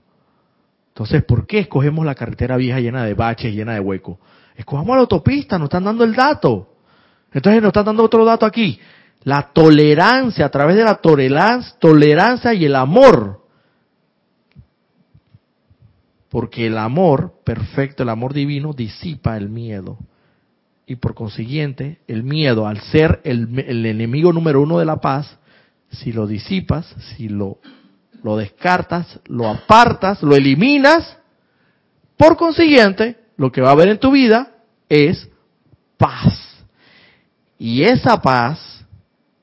[0.97, 4.17] Entonces, ¿por qué escogemos la carretera vieja llena de baches, llena de huecos?
[4.57, 6.71] Escogamos la autopista, nos están dando el dato.
[7.35, 8.81] Entonces nos están dando otro dato aquí.
[9.23, 13.45] La tolerancia, a través de la tolerancia y el amor.
[16.31, 19.99] Porque el amor perfecto, el amor divino, disipa el miedo.
[20.87, 25.37] Y por consiguiente, el miedo, al ser el, el enemigo número uno de la paz,
[25.91, 26.87] si lo disipas,
[27.17, 27.59] si lo,
[28.23, 31.17] lo descartas, lo apartas, lo eliminas,
[32.17, 34.53] por consiguiente, lo que va a haber en tu vida
[34.89, 35.29] es
[35.97, 36.65] paz.
[37.59, 38.85] Y esa paz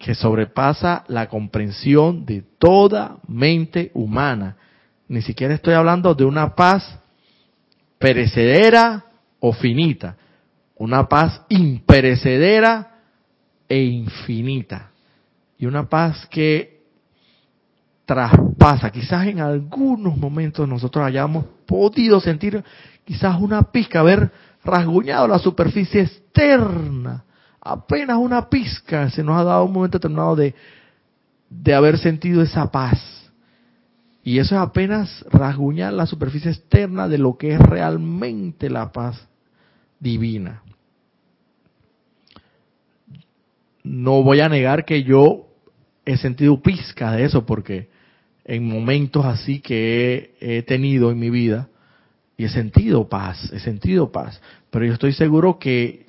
[0.04, 4.58] que sobrepasa la comprensión de toda mente humana.
[5.08, 7.00] Ni siquiera estoy hablando de una paz
[8.00, 9.06] perecedera
[9.40, 10.18] o finita,
[10.76, 13.00] una paz imperecedera
[13.70, 14.92] e infinita.
[15.58, 16.82] Y una paz que
[18.64, 22.64] traspasa, quizás en algunos momentos nosotros hayamos podido sentir
[23.04, 24.32] quizás una pizca, haber
[24.64, 27.26] rasguñado la superficie externa
[27.64, 30.54] apenas una pizca se nos ha dado un momento determinado de,
[31.50, 33.32] de haber sentido esa paz.
[34.22, 39.28] Y eso es apenas rasguñar la superficie externa de lo que es realmente la paz
[40.00, 40.62] divina.
[43.84, 45.48] No voy a negar que yo
[46.06, 47.90] he sentido pizca de eso porque
[48.46, 51.70] en momentos así que he, tenido en mi vida
[52.38, 54.42] y he sentido paz, he sentido paz.
[54.70, 56.04] Pero yo estoy seguro que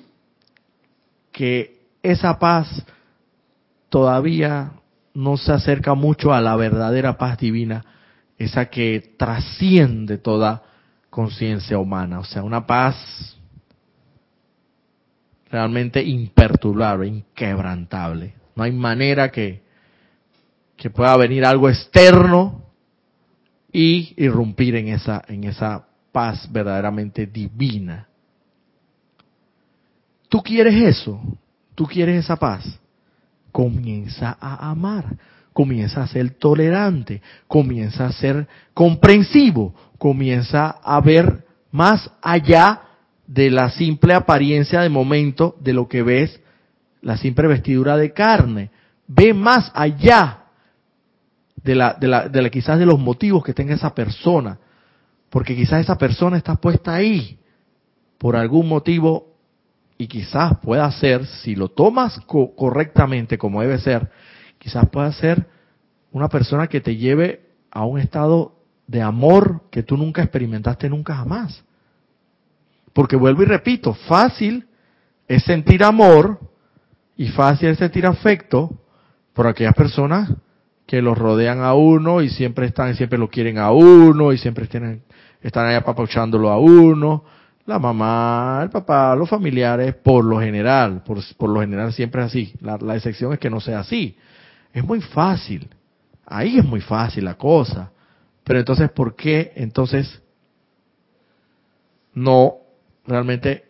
[1.35, 2.85] que esa paz
[3.89, 4.71] todavía
[5.13, 7.83] no se acerca mucho a la verdadera paz divina,
[8.37, 10.63] esa que trasciende toda
[11.09, 13.37] conciencia humana, o sea, una paz
[15.49, 18.33] realmente imperturbable, inquebrantable.
[18.55, 19.61] No hay manera que,
[20.75, 22.63] que pueda venir algo externo
[23.71, 28.07] y irrumpir en esa, en esa paz verdaderamente divina.
[30.29, 31.21] ¿Tú quieres eso?
[31.75, 32.79] ¿Tú quieres esa paz?
[33.51, 35.17] Comienza a amar,
[35.53, 42.81] comienza a ser tolerante, comienza a ser comprensivo, comienza a ver más allá
[43.27, 46.39] de la simple apariencia de momento de lo que ves,
[47.01, 48.71] la simple vestidura de carne.
[49.07, 50.44] Ve más allá
[51.65, 54.59] de la, de la, de la quizás de los motivos que tenga esa persona,
[55.31, 57.39] porque quizás esa persona está puesta ahí
[58.19, 59.33] por algún motivo
[59.97, 64.11] y quizás pueda ser, si lo tomas correctamente como debe ser,
[64.59, 65.47] quizás pueda ser
[66.11, 67.41] una persona que te lleve
[67.71, 68.53] a un estado
[68.85, 71.63] de amor que tú nunca experimentaste nunca jamás.
[72.93, 74.67] Porque vuelvo y repito, fácil
[75.27, 76.39] es sentir amor
[77.17, 78.69] y fácil es sentir afecto
[79.33, 80.29] por aquellas personas
[80.85, 84.67] que los rodean a uno y siempre están, siempre lo quieren a uno y siempre
[84.67, 85.03] tienen,
[85.41, 87.23] están ahí apapachándolo a uno.
[87.65, 92.27] La mamá, el papá, los familiares, por lo general, por, por lo general siempre es
[92.27, 92.53] así.
[92.61, 94.15] La, la excepción es que no sea así.
[94.71, 95.67] Es muy fácil.
[96.27, 97.91] Ahí es muy fácil la cosa.
[98.43, 100.21] Pero entonces, ¿por qué entonces
[102.13, 102.57] no
[103.07, 103.65] realmente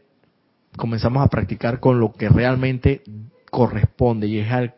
[0.76, 3.01] comenzamos a practicar con lo que realmente
[3.49, 4.76] corresponde y es al,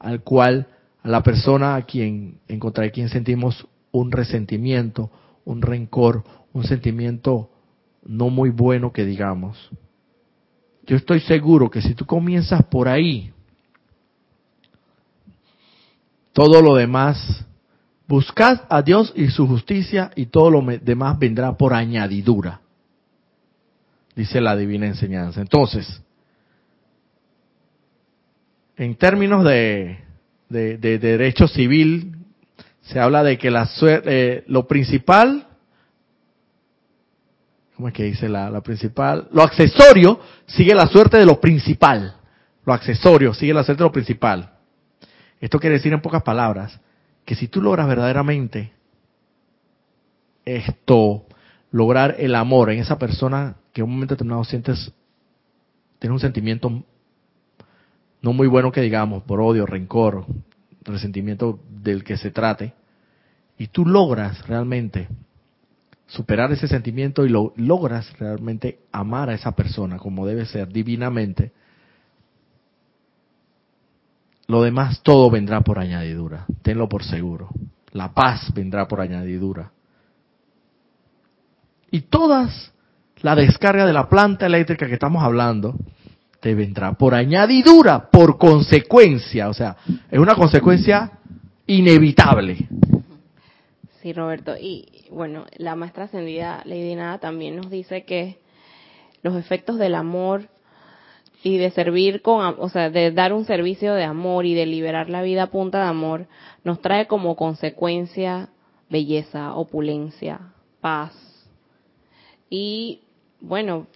[0.00, 0.66] al cual
[1.06, 5.10] la persona a quien en contra quien sentimos un resentimiento,
[5.44, 7.50] un rencor, un sentimiento
[8.04, 9.70] no muy bueno que digamos.
[10.86, 13.32] Yo estoy seguro que si tú comienzas por ahí,
[16.32, 17.44] todo lo demás,
[18.06, 22.60] buscad a Dios y su justicia y todo lo demás vendrá por añadidura,
[24.14, 25.40] dice la divina enseñanza.
[25.40, 26.02] Entonces,
[28.76, 30.05] en términos de,
[30.48, 32.16] de, derecho civil,
[32.82, 35.46] se habla de que la eh, lo principal,
[37.74, 39.28] ¿cómo es que dice la, la principal?
[39.32, 42.16] Lo accesorio sigue la suerte de lo principal.
[42.64, 44.52] Lo accesorio sigue la suerte de lo principal.
[45.40, 46.80] Esto quiere decir en pocas palabras
[47.24, 48.72] que si tú logras verdaderamente
[50.44, 51.26] esto,
[51.70, 54.92] lograr el amor en esa persona que en un momento determinado sientes,
[55.98, 56.84] tiene un sentimiento
[58.26, 60.26] no muy bueno que digamos, por odio, rencor,
[60.82, 62.74] resentimiento del que se trate,
[63.56, 65.06] y tú logras realmente
[66.08, 71.52] superar ese sentimiento y lo, logras realmente amar a esa persona como debe ser, divinamente,
[74.48, 77.50] lo demás todo vendrá por añadidura, tenlo por seguro.
[77.92, 79.70] La paz vendrá por añadidura.
[81.92, 82.72] Y todas
[83.22, 85.76] la descarga de la planta eléctrica que estamos hablando,
[86.46, 89.78] te vendrá por añadidura, por consecuencia, o sea,
[90.08, 91.18] es una consecuencia
[91.66, 92.68] inevitable.
[94.00, 98.38] Sí, Roberto, y bueno, la maestra ascendida Lady Nada también nos dice que
[99.24, 100.48] los efectos del amor
[101.42, 105.10] y de servir con, o sea, de dar un servicio de amor y de liberar
[105.10, 106.28] la vida a punta de amor,
[106.62, 108.50] nos trae como consecuencia
[108.88, 111.12] belleza, opulencia, paz.
[112.48, 113.00] Y
[113.40, 113.88] bueno,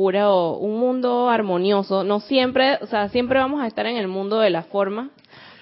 [0.00, 2.04] puro, un mundo armonioso.
[2.04, 5.10] No siempre, o sea, siempre vamos a estar en el mundo de la forma,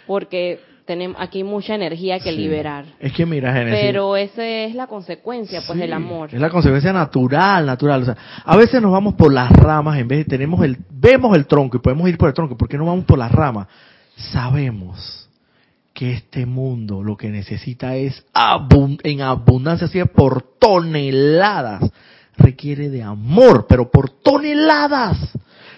[0.06, 2.84] porque tenemos aquí mucha energía que liberar.
[3.00, 6.30] Es que mira, Genesis, Pero esa es la consecuencia, pues, del amor.
[6.32, 8.02] Es la consecuencia natural, natural.
[8.02, 11.36] O sea, a veces nos vamos por las ramas en vez de tenemos el, vemos
[11.36, 12.56] el tronco y podemos ir por el tronco.
[12.56, 13.66] ¿Por qué no vamos por las ramas?
[14.14, 15.28] Sabemos
[15.92, 18.24] que este mundo lo que necesita es
[19.02, 21.90] en abundancia, así por toneladas
[22.38, 25.18] requiere de amor, pero por toneladas.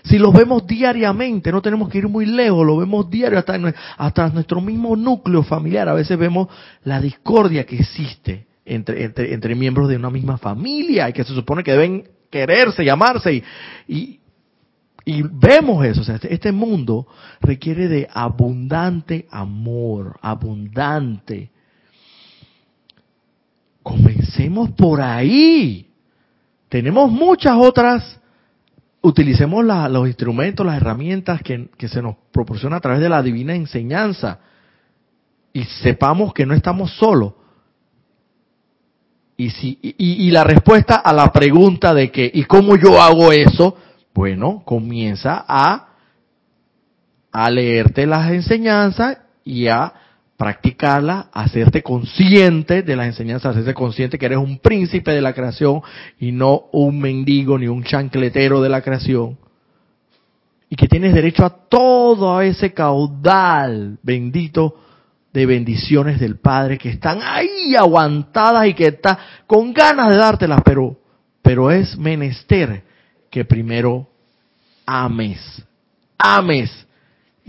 [0.04, 3.58] Si los vemos diariamente, no tenemos que ir muy lejos, lo vemos diario hasta,
[3.96, 5.88] hasta nuestro mismo núcleo familiar.
[5.88, 6.48] A veces vemos
[6.84, 11.62] la discordia que existe entre, entre, miembros de una misma familia y que se supone
[11.62, 13.42] que deben quererse, llamarse
[13.88, 14.20] y,
[15.04, 16.00] y, vemos eso.
[16.00, 17.06] O sea, este, este mundo
[17.40, 21.50] requiere de abundante amor, abundante.
[23.82, 25.89] Comencemos por ahí.
[26.70, 28.20] Tenemos muchas otras,
[29.02, 34.38] utilicemos los instrumentos, las herramientas que, se nos proporciona a través de la divina enseñanza
[35.52, 37.34] y sepamos que no estamos solos.
[39.36, 43.76] Y, si, y, la respuesta a la pregunta de que, ¿y cómo yo hago eso?
[44.14, 45.88] Bueno, comienza a,
[47.32, 49.92] a leerte las enseñanzas y a
[50.40, 55.82] practicarla, hacerte consciente de las enseñanzas, hacerte consciente que eres un príncipe de la creación
[56.18, 59.36] y no un mendigo ni un chancletero de la creación.
[60.70, 64.80] Y que tienes derecho a todo ese caudal bendito
[65.30, 70.62] de bendiciones del Padre que están ahí aguantadas y que está con ganas de dártelas,
[70.64, 70.96] pero,
[71.42, 72.82] pero es menester
[73.28, 74.08] que primero
[74.86, 75.62] ames,
[76.16, 76.86] ames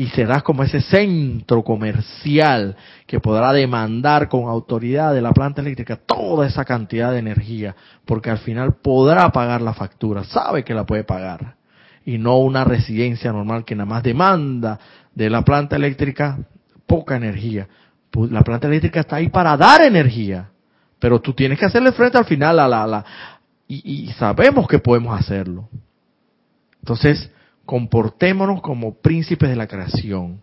[0.02, 2.76] y serás como ese centro comercial
[3.06, 8.32] que podrá demandar con autoridad de la planta eléctrica toda esa cantidad de energía, porque
[8.32, 11.54] al final podrá pagar la factura, sabe que la puede pagar,
[12.04, 14.80] y no una residencia normal que nada más demanda
[15.14, 16.40] de la planta eléctrica
[16.88, 17.68] poca energía.
[18.10, 20.50] Pues la planta eléctrica está ahí para dar energía,
[20.98, 22.88] pero tú tienes que hacerle frente al final a la...
[22.88, 23.06] la
[23.68, 25.70] y, y sabemos que podemos hacerlo.
[26.80, 27.30] Entonces,
[27.72, 30.42] comportémonos como príncipes de la creación,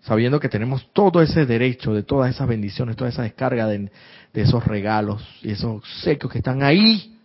[0.00, 3.90] sabiendo que tenemos todo ese derecho de todas esas bendiciones, toda esa descarga de,
[4.32, 7.18] esos regalos y esos secos que están ahí.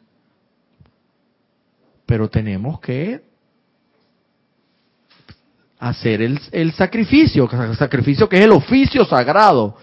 [2.05, 3.21] Pero tenemos que
[5.80, 9.78] hacer el, el sacrificio, el sacrificio que es el oficio sagrado,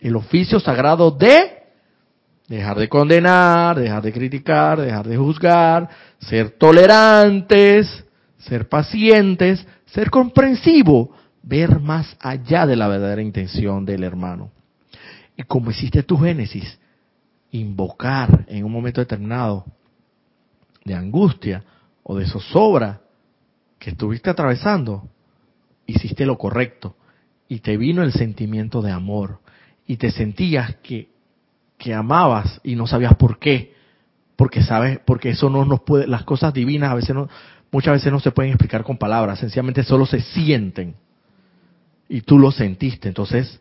[0.00, 1.62] el oficio sagrado de
[2.48, 5.88] dejar de condenar, dejar de criticar, dejar de juzgar,
[6.18, 8.04] ser tolerantes,
[8.40, 11.12] ser pacientes, ser comprensivo,
[11.42, 14.50] ver más allá de la verdadera intención del hermano.
[15.36, 16.78] Y como hiciste tu Génesis,
[17.52, 19.64] invocar en un momento determinado
[20.84, 21.64] de angustia
[22.02, 23.00] o de zozobra
[23.78, 25.08] que estuviste atravesando,
[25.86, 26.96] hiciste lo correcto
[27.48, 29.40] y te vino el sentimiento de amor
[29.86, 31.10] y te sentías que,
[31.76, 33.74] que amabas y no sabías por qué,
[34.36, 37.28] porque sabes, porque eso no nos puede, las cosas divinas a veces no,
[37.70, 40.94] muchas veces no se pueden explicar con palabras, sencillamente solo se sienten.
[42.08, 43.60] Y tú lo sentiste, entonces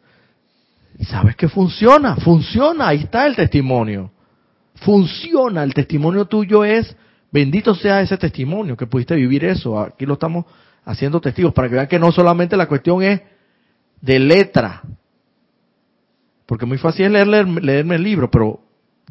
[1.07, 4.12] sabes que funciona, funciona, ahí está el testimonio,
[4.76, 6.95] funciona, el testimonio tuyo es,
[7.32, 10.45] bendito sea ese testimonio que pudiste vivir eso, aquí lo estamos
[10.84, 13.22] haciendo testigos, para que vean que no solamente la cuestión es
[14.01, 14.82] de letra,
[16.47, 18.60] porque muy fácil es leer, leerme el libro, pero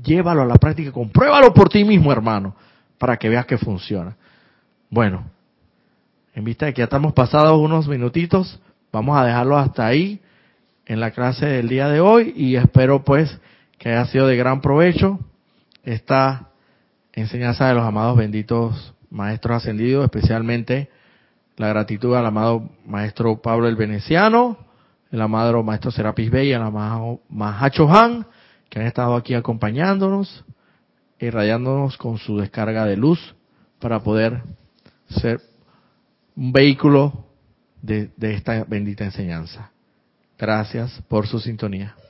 [0.03, 2.57] llévalo a la práctica, compruébalo por ti mismo, hermano,
[2.99, 4.16] para que veas que funciona.
[4.91, 5.30] Bueno,
[6.34, 8.59] en vista de que ya estamos pasados unos minutitos,
[8.91, 10.20] vamos a dejarlo hasta ahí
[10.86, 13.39] en la clase del día de hoy y espero pues
[13.76, 15.18] que haya sido de gran provecho
[15.84, 16.49] esta
[17.12, 20.89] enseñanza de los amados benditos maestros ascendidos, especialmente
[21.59, 24.57] la gratitud al amado maestro Pablo el Veneciano,
[25.11, 28.26] el amado maestro Serapis Bey y el amado Mahacho Han,
[28.70, 30.47] que han estado aquí acompañándonos,
[31.18, 33.34] irradiándonos con su descarga de luz
[33.80, 34.43] para poder
[35.09, 35.41] ser
[36.37, 37.27] un vehículo
[37.83, 39.71] de, esta bendita enseñanza.
[40.39, 41.97] Gracias por su sintonía.